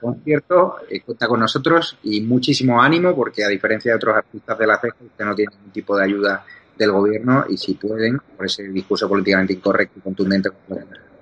concierto, 0.00 0.76
eh, 0.88 1.00
cuenta 1.00 1.26
con 1.26 1.40
nosotros 1.40 1.96
y 2.02 2.20
muchísimo 2.20 2.80
ánimo, 2.80 3.14
porque 3.14 3.44
a 3.44 3.48
diferencia 3.48 3.92
de 3.92 3.96
otros 3.96 4.16
artistas 4.16 4.58
de 4.58 4.66
la 4.66 4.78
ceja, 4.78 4.96
usted 5.00 5.24
no 5.24 5.34
tiene 5.34 5.52
ningún 5.56 5.72
tipo 5.72 5.96
de 5.96 6.04
ayuda 6.04 6.44
del 6.76 6.92
gobierno 6.92 7.44
y 7.48 7.56
si 7.56 7.74
pueden, 7.74 8.18
por 8.36 8.46
ese 8.46 8.64
discurso 8.64 9.08
políticamente 9.08 9.52
incorrecto 9.52 9.98
y 9.98 10.02
contundente, 10.02 10.50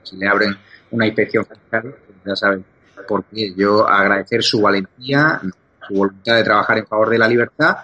si 0.02 0.16
le 0.16 0.28
abren 0.28 0.56
una 0.90 1.06
inspección 1.06 1.44
fiscal, 1.44 1.82
pues 1.82 2.18
ya 2.24 2.36
saben 2.36 2.64
por 3.06 3.24
qué. 3.24 3.52
Yo 3.54 3.86
agradecer 3.86 4.42
su 4.42 4.60
valentía, 4.60 5.40
su 5.86 5.94
voluntad 5.94 6.36
de 6.36 6.44
trabajar 6.44 6.78
en 6.78 6.86
favor 6.86 7.10
de 7.10 7.18
la 7.18 7.28
libertad 7.28 7.76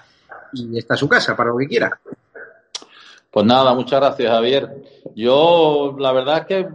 y 0.52 0.78
está 0.78 0.96
su 0.96 1.08
casa 1.08 1.36
para 1.36 1.50
lo 1.50 1.58
que 1.58 1.66
quiera. 1.66 1.98
Pues 3.30 3.46
nada, 3.46 3.74
muchas 3.74 4.00
gracias, 4.00 4.30
Javier. 4.30 4.70
Yo, 5.16 5.96
la 5.98 6.12
verdad 6.12 6.38
es 6.38 6.46
que 6.46 6.68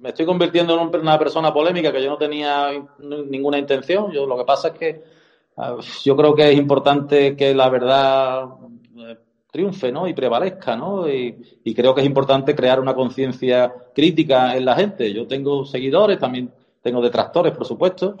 me 0.00 0.10
estoy 0.10 0.26
convirtiendo 0.26 0.80
en 0.80 1.00
una 1.00 1.18
persona 1.18 1.52
polémica 1.52 1.92
que 1.92 2.02
yo 2.02 2.10
no 2.10 2.18
tenía 2.18 2.70
ninguna 2.98 3.58
intención. 3.58 4.10
Yo 4.12 4.26
lo 4.26 4.36
que 4.36 4.44
pasa 4.44 4.68
es 4.68 4.74
que 4.74 5.02
ah, 5.56 5.76
yo 6.04 6.16
creo 6.16 6.34
que 6.34 6.50
es 6.50 6.58
importante 6.58 7.36
que 7.36 7.54
la 7.54 7.68
verdad 7.68 8.46
triunfe 9.50 9.92
¿no? 9.92 10.06
y 10.06 10.14
prevalezca. 10.14 10.76
¿no? 10.76 11.08
Y, 11.08 11.74
creo 11.74 11.94
que 11.94 12.00
es 12.00 12.06
importante 12.06 12.54
crear 12.54 12.80
una 12.80 12.94
conciencia 12.94 13.72
crítica 13.94 14.56
en 14.56 14.64
la 14.64 14.76
gente. 14.76 15.12
Yo 15.12 15.26
tengo 15.26 15.64
seguidores, 15.64 16.18
también 16.18 16.50
tengo 16.82 17.00
detractores, 17.00 17.52
por 17.52 17.66
supuesto, 17.66 18.16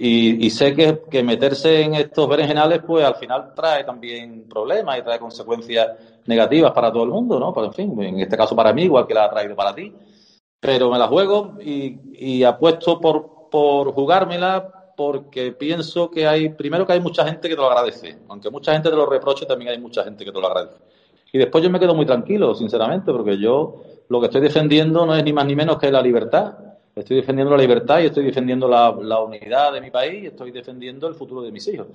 y, 0.00 0.48
sé 0.50 0.74
que, 0.74 1.22
meterse 1.24 1.82
en 1.82 1.94
estos 1.94 2.28
berenjenales, 2.28 2.82
pues 2.86 3.04
al 3.04 3.16
final 3.16 3.52
trae 3.54 3.82
también 3.82 4.48
problemas 4.48 4.98
y 4.98 5.02
trae 5.02 5.18
consecuencias 5.18 5.88
negativas 6.26 6.70
para 6.72 6.92
todo 6.92 7.02
el 7.02 7.10
mundo, 7.10 7.40
¿no? 7.40 7.52
Pues, 7.52 7.66
en 7.66 7.72
fin, 7.72 8.02
en 8.02 8.20
este 8.20 8.36
caso 8.36 8.54
para 8.54 8.72
mí, 8.72 8.84
igual 8.84 9.06
que 9.06 9.14
la 9.14 9.24
ha 9.24 9.30
traído 9.30 9.56
para 9.56 9.74
ti. 9.74 9.92
Pero 10.60 10.90
me 10.90 10.98
la 10.98 11.06
juego 11.06 11.54
y, 11.60 11.98
y 12.14 12.44
apuesto 12.44 13.00
por, 13.00 13.48
por 13.50 13.92
jugármela 13.92 14.78
porque 14.98 15.52
pienso 15.52 16.10
que 16.10 16.26
hay, 16.26 16.48
primero 16.48 16.84
que 16.84 16.92
hay 16.92 17.00
mucha 17.00 17.24
gente 17.24 17.48
que 17.48 17.54
te 17.54 17.60
lo 17.60 17.68
agradece, 17.68 18.18
aunque 18.28 18.50
mucha 18.50 18.72
gente 18.72 18.90
te 18.90 18.96
lo 18.96 19.06
reproche, 19.06 19.46
también 19.46 19.70
hay 19.70 19.78
mucha 19.78 20.02
gente 20.02 20.24
que 20.24 20.32
te 20.32 20.40
lo 20.40 20.48
agradece. 20.48 20.74
Y 21.32 21.38
después 21.38 21.62
yo 21.62 21.70
me 21.70 21.78
quedo 21.78 21.94
muy 21.94 22.04
tranquilo, 22.04 22.52
sinceramente, 22.56 23.12
porque 23.12 23.38
yo 23.38 23.82
lo 24.08 24.18
que 24.18 24.26
estoy 24.26 24.40
defendiendo 24.40 25.06
no 25.06 25.14
es 25.14 25.22
ni 25.22 25.32
más 25.32 25.46
ni 25.46 25.54
menos 25.54 25.78
que 25.78 25.92
la 25.92 26.02
libertad. 26.02 26.54
Estoy 26.96 27.18
defendiendo 27.18 27.54
la 27.54 27.62
libertad 27.62 28.00
y 28.00 28.06
estoy 28.06 28.24
defendiendo 28.24 28.66
la, 28.66 28.90
unidad 28.90 29.72
de 29.72 29.80
mi 29.80 29.92
país 29.92 30.24
y 30.24 30.26
estoy 30.26 30.50
defendiendo 30.50 31.06
el 31.06 31.14
futuro 31.14 31.42
de 31.42 31.52
mis 31.52 31.68
hijos. 31.68 31.86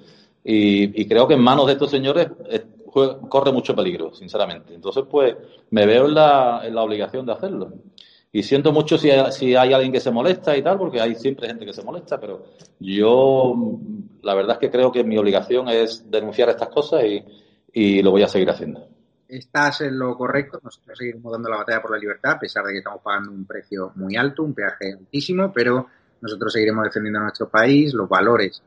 Y, 0.41 1.05
creo 1.05 1.27
que 1.27 1.33
en 1.33 1.41
manos 1.41 1.67
de 1.67 1.73
estos 1.73 1.91
señores 1.91 2.29
eh, 2.49 2.63
corre 2.89 3.51
mucho 3.51 3.75
peligro, 3.75 4.13
sinceramente. 4.13 4.73
Entonces, 4.73 5.03
pues, 5.11 5.35
me 5.71 5.85
veo 5.85 6.05
en 6.05 6.13
la 6.13 6.83
obligación 6.83 7.25
de 7.25 7.33
hacerlo. 7.33 7.73
Y 8.35 8.41
siento 8.41 8.71
mucho 8.73 8.97
si 8.97 9.11
hay, 9.11 9.31
si 9.31 9.55
hay 9.55 9.73
alguien 9.73 9.91
que 9.91 9.99
se 9.99 10.09
molesta 10.09 10.57
y 10.57 10.63
tal, 10.63 10.79
porque 10.79 10.99
hay 10.99 11.13
siempre 11.13 11.47
gente 11.47 11.67
que 11.67 11.71
se 11.71 11.83
molesta, 11.83 12.19
pero 12.19 12.43
yo 12.79 13.79
la 14.23 14.33
verdad 14.33 14.53
es 14.53 14.57
que 14.57 14.71
creo 14.71 14.91
que 14.91 15.03
mi 15.03 15.17
obligación 15.19 15.69
es 15.69 16.09
denunciar 16.09 16.49
estas 16.49 16.69
cosas 16.69 17.03
y, 17.73 18.01
lo 18.01 18.09
voy 18.09 18.23
a 18.23 18.27
seguir 18.27 18.49
haciendo. 18.49 18.87
Estás 19.27 19.81
en 19.81 19.99
lo 19.99 20.17
correcto, 20.17 20.59
nosotros 20.63 20.97
seguimos 20.97 21.31
dando 21.31 21.49
la 21.49 21.57
batalla 21.57 21.81
por 21.81 21.91
la 21.91 21.97
libertad, 21.97 22.33
a 22.33 22.39
pesar 22.39 22.65
de 22.65 22.71
que 22.71 22.77
estamos 22.79 23.01
pagando 23.03 23.31
un 23.31 23.45
precio 23.45 23.91
muy 23.95 24.15
alto, 24.15 24.43
un 24.43 24.53
peaje 24.53 24.93
altísimo, 24.93 25.51
pero 25.53 25.87
nosotros 26.21 26.53
seguiremos 26.53 26.85
defendiendo 26.85 27.19
nuestro 27.19 27.47
país, 27.49 27.93
los 27.93 28.09
valores 28.09 28.63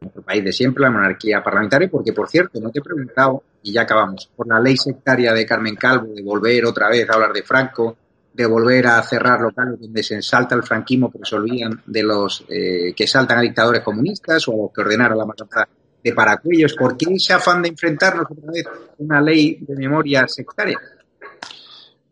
nuestro 0.00 0.22
país 0.22 0.44
de 0.44 0.52
siempre, 0.52 0.84
la 0.84 0.92
monarquía 0.92 1.42
parlamentaria, 1.42 1.88
porque 1.90 2.12
por 2.12 2.28
cierto, 2.28 2.60
no 2.60 2.70
te 2.70 2.78
he 2.78 2.82
preguntado, 2.82 3.42
y 3.62 3.72
ya 3.72 3.82
acabamos, 3.82 4.30
por 4.36 4.46
la 4.46 4.60
ley 4.60 4.76
sectaria 4.76 5.32
de 5.32 5.44
Carmen 5.44 5.74
Calvo, 5.74 6.14
de 6.14 6.22
volver 6.22 6.64
otra 6.66 6.88
vez 6.88 7.08
a 7.10 7.14
hablar 7.14 7.32
de 7.32 7.42
Franco, 7.42 7.96
de 8.38 8.46
volver 8.46 8.86
a 8.86 9.02
cerrar 9.02 9.40
locales 9.40 9.80
donde 9.80 10.00
se 10.00 10.14
ensalta 10.14 10.54
el 10.54 10.62
franquismo 10.62 11.10
porque 11.10 11.28
se 11.28 11.34
olvidan 11.34 11.82
de 11.84 12.04
los 12.04 12.44
eh, 12.48 12.94
que 12.94 13.04
saltan 13.04 13.38
a 13.38 13.42
dictadores 13.42 13.82
comunistas 13.82 14.44
o 14.46 14.70
que 14.72 14.80
ordenaron 14.80 15.18
la 15.18 15.26
matanza 15.26 15.68
de 16.04 16.12
Paracuellos. 16.12 16.74
¿Por 16.74 16.96
qué 16.96 17.06
ese 17.12 17.32
afán 17.32 17.62
de 17.62 17.70
enfrentarnos 17.70 18.26
otra 18.30 18.52
vez 18.52 18.64
una 18.98 19.20
ley 19.20 19.58
de 19.60 19.74
memoria 19.74 20.28
sectaria? 20.28 20.78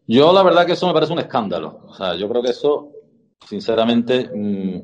Yo 0.08 0.32
la 0.32 0.42
verdad 0.42 0.66
que 0.66 0.72
eso 0.72 0.88
me 0.88 0.92
parece 0.92 1.12
un 1.12 1.20
escándalo. 1.20 1.82
O 1.86 1.94
sea, 1.94 2.16
yo 2.16 2.28
creo 2.28 2.42
que 2.42 2.50
eso, 2.50 2.90
sinceramente, 3.48 4.28
mm, 4.34 4.80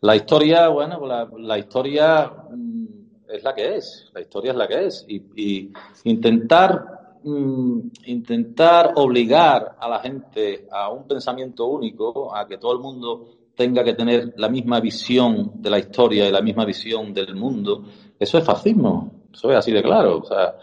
la 0.00 0.16
historia, 0.16 0.68
bueno, 0.68 1.06
la, 1.06 1.28
la 1.36 1.58
historia 1.58 2.32
mm, 2.50 2.86
es 3.28 3.44
la 3.44 3.54
que 3.54 3.76
es. 3.76 4.10
La 4.14 4.22
historia 4.22 4.52
es 4.52 4.56
la 4.56 4.66
que 4.66 4.86
es. 4.86 5.04
Y 5.06 5.70
intentar 6.04 6.95
Mm, 7.28 7.90
intentar 8.04 8.92
obligar 8.94 9.74
a 9.80 9.88
la 9.88 9.98
gente 9.98 10.68
a 10.70 10.90
un 10.90 11.08
pensamiento 11.08 11.66
único, 11.66 12.32
a 12.32 12.46
que 12.46 12.56
todo 12.56 12.72
el 12.74 12.78
mundo 12.78 13.26
tenga 13.56 13.82
que 13.82 13.94
tener 13.94 14.34
la 14.36 14.48
misma 14.48 14.78
visión 14.78 15.50
de 15.56 15.68
la 15.68 15.80
historia 15.80 16.28
y 16.28 16.30
la 16.30 16.40
misma 16.40 16.64
visión 16.64 17.12
del 17.12 17.34
mundo, 17.34 17.82
eso 18.16 18.38
es 18.38 18.44
fascismo, 18.44 19.10
eso 19.34 19.50
es 19.50 19.56
así 19.56 19.72
de 19.72 19.82
claro. 19.82 20.18
O 20.18 20.24
sea, 20.24 20.54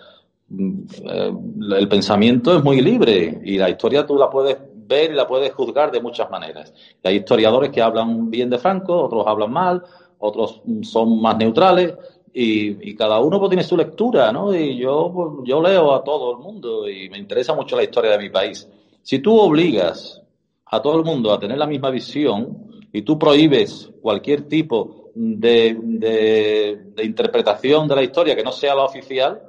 mm, 0.48 0.80
eh, 1.04 1.34
el 1.80 1.90
pensamiento 1.90 2.56
es 2.56 2.64
muy 2.64 2.80
libre 2.80 3.42
y 3.44 3.58
la 3.58 3.70
historia 3.70 4.06
tú 4.06 4.16
la 4.18 4.30
puedes 4.30 4.58
ver 4.74 5.12
y 5.12 5.16
la 5.16 5.28
puedes 5.28 5.54
juzgar 5.54 5.92
de 5.92 6.00
muchas 6.00 6.32
maneras. 6.32 6.74
hay 7.04 7.18
historiadores 7.18 7.72
que 7.72 7.82
hablan 7.82 8.32
bien 8.32 8.50
de 8.50 8.58
Franco, 8.58 9.02
otros 9.02 9.28
hablan 9.28 9.52
mal, 9.52 9.84
otros 10.18 10.62
son 10.84 11.22
más 11.22 11.36
neutrales 11.36 11.94
y, 12.34 12.96
cada 12.96 13.20
uno 13.20 13.40
pues, 13.40 13.50
tiene 13.50 13.64
su 13.64 13.78
lectura, 13.78 14.32
¿no? 14.32 14.56
Y 14.56 14.78
yo, 14.78 15.12
pues, 15.14 15.48
yo 15.48 15.62
leo 15.62 15.94
a 15.94 16.04
todo 16.04 16.32
el 16.32 16.40
mundo 16.40 16.90
y 16.90 17.10
me 17.10 17.18
interesa 17.18 17.54
mucho 17.54 17.76
la 17.76 17.84
historia 17.84 18.12
de 18.12 18.18
mi 18.18 18.30
país. 18.30 18.68
Si 19.02 19.20
tú 19.20 19.38
obligas 19.40 20.22
a 20.66 20.82
todo 20.82 20.98
el 20.98 21.04
mundo 21.04 21.32
a 21.32 21.40
tener 21.40 21.58
la 21.58 21.68
misma 21.68 21.92
visión 21.92 22.82
y 22.92 23.04
tú 23.04 23.20
prohíbes 23.20 23.92
cualquier 24.02 24.48
tipo 24.48 25.12
de, 25.14 25.78
de, 25.80 27.04
interpretación 27.04 27.88
de 27.88 27.96
la 27.96 28.04
historia 28.04 28.36
que 28.36 28.44
no 28.44 28.52
sea 28.52 28.74
la 28.74 28.86
oficial, 28.86 29.42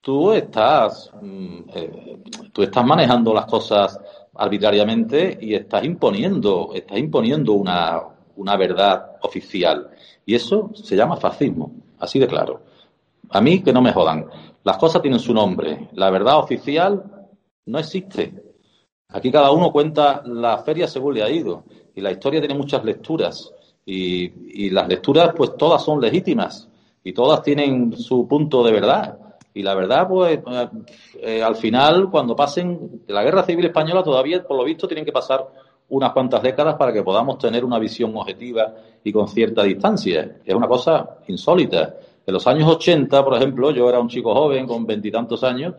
tú 0.00 0.32
estás, 0.32 1.10
mm, 1.20 1.58
eh, 1.74 2.18
tú 2.52 2.62
estás 2.62 2.84
manejando 2.84 3.32
las 3.32 3.46
cosas 3.46 3.98
arbitrariamente 4.34 5.38
y 5.40 5.54
estás 5.54 5.84
imponiendo, 5.84 6.70
estás 6.74 6.98
imponiendo 6.98 7.52
una, 7.52 8.02
una 8.36 8.56
verdad 8.56 9.16
oficial. 9.22 9.90
Y 10.26 10.34
eso 10.34 10.70
se 10.74 10.96
llama 10.96 11.16
fascismo, 11.16 11.72
así 12.02 12.18
de 12.18 12.26
claro. 12.26 12.60
A 13.30 13.40
mí 13.40 13.62
que 13.62 13.72
no 13.72 13.80
me 13.80 13.92
jodan. 13.92 14.26
Las 14.64 14.76
cosas 14.76 15.00
tienen 15.00 15.20
su 15.20 15.32
nombre. 15.32 15.88
La 15.94 16.10
verdad 16.10 16.38
oficial 16.38 17.02
no 17.66 17.78
existe. 17.78 18.34
Aquí 19.08 19.30
cada 19.30 19.52
uno 19.52 19.70
cuenta 19.70 20.22
la 20.26 20.58
feria 20.58 20.88
según 20.88 21.14
le 21.14 21.22
ha 21.22 21.30
ido. 21.30 21.64
Y 21.94 22.00
la 22.00 22.10
historia 22.10 22.40
tiene 22.40 22.54
muchas 22.54 22.84
lecturas. 22.84 23.52
Y, 23.86 24.70
las 24.70 24.88
lecturas, 24.88 25.32
pues 25.36 25.56
todas 25.56 25.84
son 25.84 26.00
legítimas. 26.00 26.68
Y 27.04 27.12
todas 27.12 27.42
tienen 27.42 27.96
su 27.96 28.26
punto 28.26 28.62
de 28.64 28.72
verdad. 28.72 29.18
Y 29.54 29.62
la 29.62 29.74
verdad, 29.74 30.08
pues, 30.08 30.40
eh, 31.20 31.42
al 31.42 31.56
final, 31.56 32.10
cuando 32.10 32.34
pasen 32.34 33.02
la 33.06 33.22
guerra 33.22 33.44
civil 33.44 33.66
española, 33.66 34.02
todavía, 34.02 34.42
por 34.42 34.56
lo 34.56 34.64
visto, 34.64 34.88
tienen 34.88 35.04
que 35.04 35.12
pasar 35.12 35.46
unas 35.92 36.12
cuantas 36.12 36.42
décadas 36.42 36.76
para 36.76 36.90
que 36.90 37.02
podamos 37.02 37.36
tener 37.38 37.64
una 37.64 37.78
visión 37.78 38.16
objetiva 38.16 38.72
y 39.04 39.12
con 39.12 39.28
cierta 39.28 39.62
distancia. 39.62 40.38
Es 40.44 40.54
una 40.54 40.66
cosa 40.66 41.18
insólita. 41.28 41.94
En 42.26 42.32
los 42.32 42.46
años 42.46 42.66
80, 42.66 43.22
por 43.22 43.34
ejemplo, 43.36 43.70
yo 43.72 43.88
era 43.90 44.00
un 44.00 44.08
chico 44.08 44.34
joven 44.34 44.66
con 44.66 44.86
veintitantos 44.86 45.44
años 45.44 45.74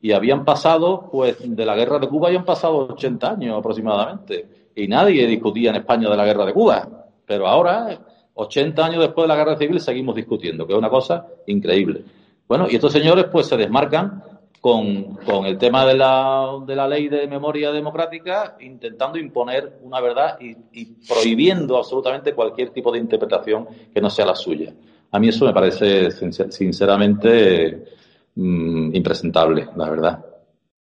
y 0.00 0.12
habían 0.12 0.44
pasado, 0.44 1.08
pues, 1.10 1.38
de 1.40 1.66
la 1.66 1.74
guerra 1.74 1.98
de 1.98 2.06
Cuba 2.06 2.28
habían 2.28 2.44
pasado 2.44 2.86
80 2.90 3.28
años 3.28 3.58
aproximadamente. 3.58 4.70
Y 4.76 4.86
nadie 4.86 5.26
discutía 5.26 5.70
en 5.70 5.76
España 5.76 6.08
de 6.08 6.16
la 6.16 6.24
guerra 6.24 6.46
de 6.46 6.52
Cuba. 6.52 6.88
Pero 7.26 7.48
ahora, 7.48 7.98
80 8.34 8.86
años 8.86 9.00
después 9.00 9.24
de 9.24 9.28
la 9.28 9.36
guerra 9.36 9.56
civil, 9.56 9.80
seguimos 9.80 10.14
discutiendo, 10.14 10.64
que 10.64 10.74
es 10.74 10.78
una 10.78 10.90
cosa 10.90 11.26
increíble. 11.46 12.04
Bueno, 12.46 12.68
y 12.70 12.76
estos 12.76 12.92
señores, 12.92 13.24
pues, 13.32 13.46
se 13.46 13.56
desmarcan 13.56 14.22
con, 14.66 15.46
el 15.46 15.58
tema 15.58 15.86
de 15.86 15.94
la, 15.94 16.58
de 16.66 16.74
la 16.74 16.88
ley 16.88 17.08
de 17.08 17.28
memoria 17.28 17.70
democrática, 17.70 18.56
intentando 18.58 19.16
imponer 19.16 19.78
una 19.82 20.00
verdad 20.00 20.38
y, 20.40 20.86
prohibiendo 21.06 21.76
absolutamente 21.76 22.34
cualquier 22.34 22.70
tipo 22.70 22.90
de 22.90 22.98
interpretación 22.98 23.68
que 23.94 24.00
no 24.00 24.10
sea 24.10 24.26
la 24.26 24.34
suya. 24.34 24.74
A 25.12 25.20
mí 25.20 25.28
eso 25.28 25.44
me 25.44 25.52
parece 25.52 26.10
sinceramente 26.10 27.84
mm, 28.34 28.92
impresentable, 28.92 29.68
la 29.76 29.88
verdad. 29.88 30.26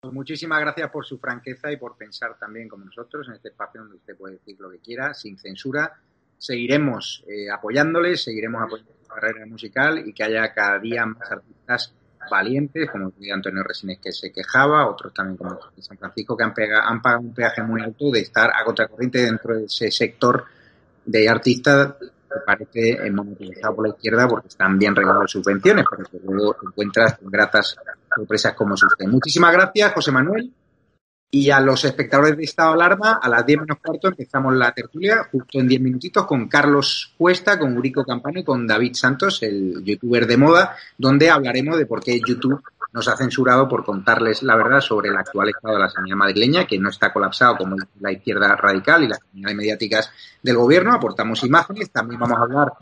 Pues 0.00 0.14
muchísimas 0.14 0.60
gracias 0.60 0.88
por 0.88 1.04
su 1.04 1.18
franqueza 1.18 1.72
y 1.72 1.76
por 1.76 1.96
pensar 1.96 2.38
también 2.38 2.68
como 2.68 2.84
nosotros 2.84 3.26
en 3.26 3.34
este 3.34 3.48
espacio 3.48 3.80
donde 3.80 3.96
usted 3.96 4.16
puede 4.16 4.34
decir 4.34 4.54
lo 4.60 4.70
que 4.70 4.78
quiera, 4.78 5.12
sin 5.12 5.36
censura. 5.38 5.92
Seguiremos 6.38 7.24
eh, 7.26 7.50
apoyándole, 7.50 8.16
seguiremos 8.16 8.62
apoyando 8.62 8.92
su 9.02 9.08
carrera 9.08 9.44
musical 9.44 10.06
y 10.06 10.12
que 10.12 10.22
haya 10.22 10.54
cada 10.54 10.78
día 10.78 11.04
más 11.04 11.32
artistas 11.32 11.96
valientes, 12.30 12.90
como 12.90 13.12
el 13.20 13.32
Antonio 13.32 13.62
Resines 13.62 13.98
que 13.98 14.12
se 14.12 14.32
quejaba, 14.32 14.88
otros 14.88 15.12
también 15.12 15.36
como 15.36 15.58
de 15.74 15.82
San 15.82 15.98
Francisco 15.98 16.36
que 16.36 16.44
han, 16.44 16.54
han 16.82 17.02
pagado 17.02 17.22
un 17.22 17.34
peaje 17.34 17.62
muy 17.62 17.80
alto 17.80 18.10
de 18.10 18.20
estar 18.20 18.50
a 18.50 18.64
contracorriente 18.64 19.22
dentro 19.22 19.56
de 19.56 19.64
ese 19.64 19.90
sector 19.90 20.44
de 21.04 21.28
artistas 21.28 21.94
parece 22.44 23.10
monopolizado 23.10 23.76
por 23.76 23.88
la 23.88 23.94
izquierda 23.94 24.28
porque 24.28 24.48
están 24.48 24.78
bien 24.78 24.94
regaladas 24.94 25.30
subvenciones, 25.30 25.84
porque 25.88 26.18
luego 26.24 26.56
encuentras 26.62 27.16
gratas 27.22 27.76
sorpresas 28.14 28.54
como 28.54 28.74
usted. 28.74 29.06
Muchísimas 29.06 29.52
gracias, 29.52 29.92
José 29.92 30.12
Manuel. 30.12 30.52
Y 31.30 31.50
a 31.50 31.60
los 31.60 31.84
espectadores 31.84 32.36
de 32.36 32.44
Estado 32.44 32.72
Alarma, 32.72 33.18
a 33.20 33.28
las 33.28 33.44
10 33.44 33.60
menos 33.60 33.78
cuarto 33.82 34.08
empezamos 34.08 34.54
la 34.54 34.72
tertulia, 34.72 35.28
justo 35.30 35.58
en 35.58 35.66
10 35.66 35.80
minutitos, 35.80 36.24
con 36.24 36.48
Carlos 36.48 37.14
Cuesta, 37.18 37.58
con 37.58 37.76
Urico 37.76 38.04
Campano 38.04 38.40
y 38.40 38.44
con 38.44 38.66
David 38.66 38.94
Santos, 38.94 39.42
el 39.42 39.82
youtuber 39.84 40.26
de 40.26 40.36
moda, 40.36 40.76
donde 40.96 41.28
hablaremos 41.28 41.78
de 41.78 41.86
por 41.86 42.02
qué 42.02 42.20
YouTube 42.24 42.62
nos 42.92 43.08
ha 43.08 43.16
censurado 43.16 43.68
por 43.68 43.84
contarles 43.84 44.42
la 44.42 44.56
verdad 44.56 44.80
sobre 44.80 45.10
el 45.10 45.16
actual 45.16 45.50
estado 45.50 45.74
de 45.74 45.80
la 45.82 45.90
sanidad 45.90 46.16
madrileña, 46.16 46.66
que 46.66 46.78
no 46.78 46.88
está 46.88 47.12
colapsado 47.12 47.58
como 47.58 47.76
la 48.00 48.12
izquierda 48.12 48.56
radical 48.56 49.04
y 49.04 49.08
las 49.08 49.18
comunidades 49.18 49.56
mediáticas 49.56 50.12
del 50.42 50.56
gobierno. 50.56 50.94
Aportamos 50.94 51.42
imágenes, 51.44 51.90
también 51.90 52.20
vamos 52.20 52.38
a 52.38 52.42
hablar 52.42 52.72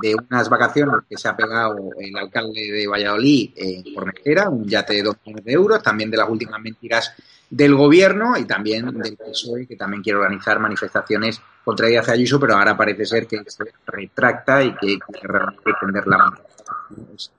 de 0.00 0.14
unas 0.14 0.48
vacaciones 0.48 0.96
que 1.08 1.16
se 1.16 1.28
ha 1.28 1.36
pegado 1.36 1.90
el 1.98 2.16
alcalde 2.16 2.70
de 2.70 2.86
Valladolid 2.86 3.50
eh, 3.56 3.82
por 3.94 4.04
un 4.04 4.64
yate 4.66 4.94
de 4.94 5.02
dos 5.02 5.16
millones 5.24 5.44
de 5.44 5.52
euros, 5.52 5.82
también 5.82 6.10
de 6.10 6.16
las 6.18 6.28
últimas 6.28 6.60
mentiras 6.60 7.14
del 7.50 7.74
gobierno 7.74 8.36
y 8.36 8.44
también 8.44 8.98
del 8.98 9.16
PSOE, 9.16 9.66
que 9.66 9.76
también 9.76 10.02
quiere 10.02 10.18
organizar 10.18 10.58
manifestaciones 10.58 11.40
contra 11.64 11.86
Díaz 11.86 12.08
Ayuso, 12.08 12.40
pero 12.40 12.56
ahora 12.56 12.76
parece 12.76 13.06
ser 13.06 13.26
que 13.26 13.42
se 13.46 13.64
retracta 13.86 14.62
y 14.62 14.74
que 14.74 14.98
quiere 14.98 15.28
realmente 15.28 15.72
tender 15.80 16.06
la 16.06 16.18
mano. 16.18 16.36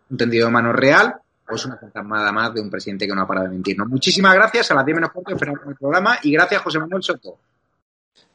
un 0.09 0.17
tendido 0.17 0.47
de 0.47 0.51
mano 0.51 0.73
real 0.73 1.15
o 1.47 1.55
es 1.55 1.65
una 1.65 1.77
fantasmada 1.77 2.31
más 2.31 2.53
de 2.53 2.61
un 2.61 2.69
presidente 2.69 3.07
que 3.07 3.13
no 3.13 3.21
ha 3.21 3.27
parado 3.27 3.47
de 3.47 3.53
mentirnos. 3.53 3.87
Muchísimas 3.87 4.33
gracias, 4.33 4.71
a 4.71 4.75
las 4.75 4.85
10 4.85 4.95
menos 4.95 5.11
cuarto 5.11 5.31
esperamos 5.31 5.61
el 5.67 5.75
programa 5.75 6.17
y 6.23 6.31
gracias 6.31 6.61
José 6.61 6.79
Manuel 6.79 7.03
Soto. 7.03 7.37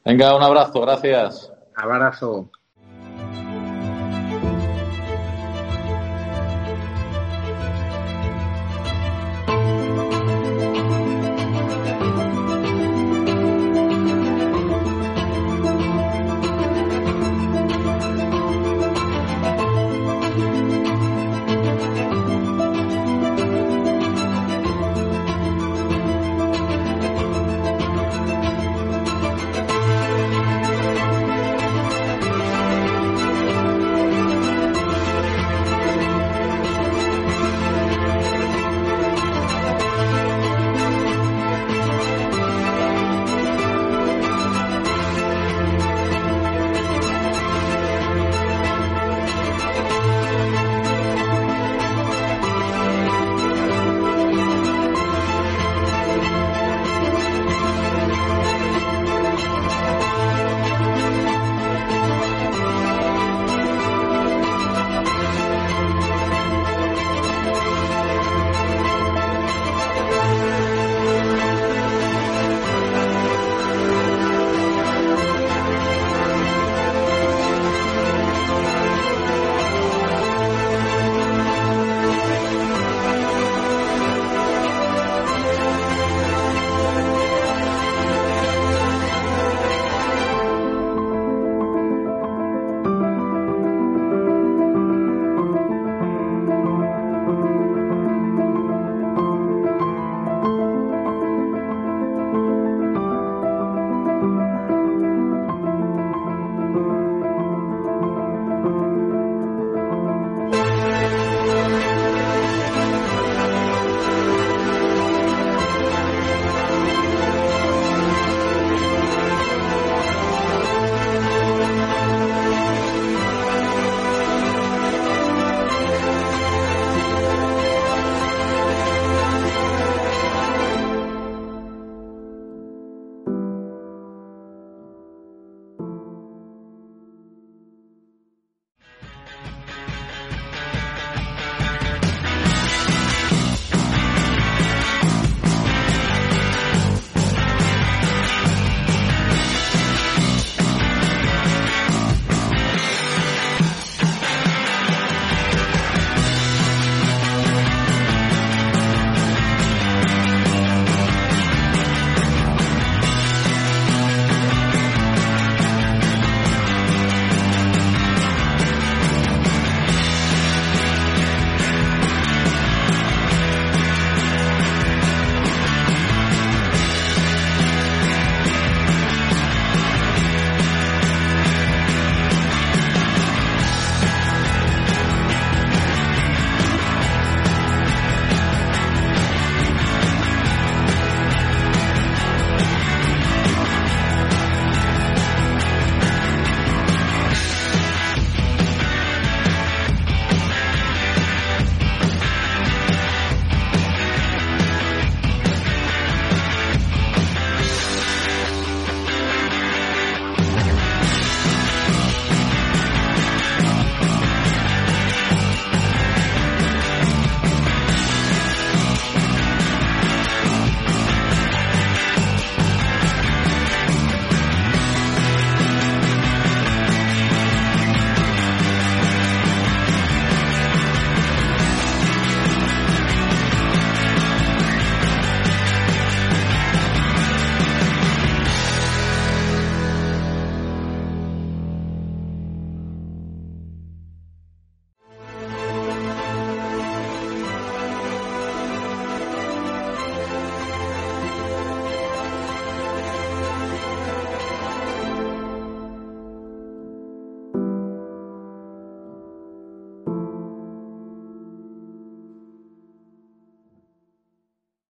Venga, 0.05 0.35
un 0.35 0.43
abrazo, 0.43 0.81
gracias. 0.81 1.51
Abrazo. 1.75 2.49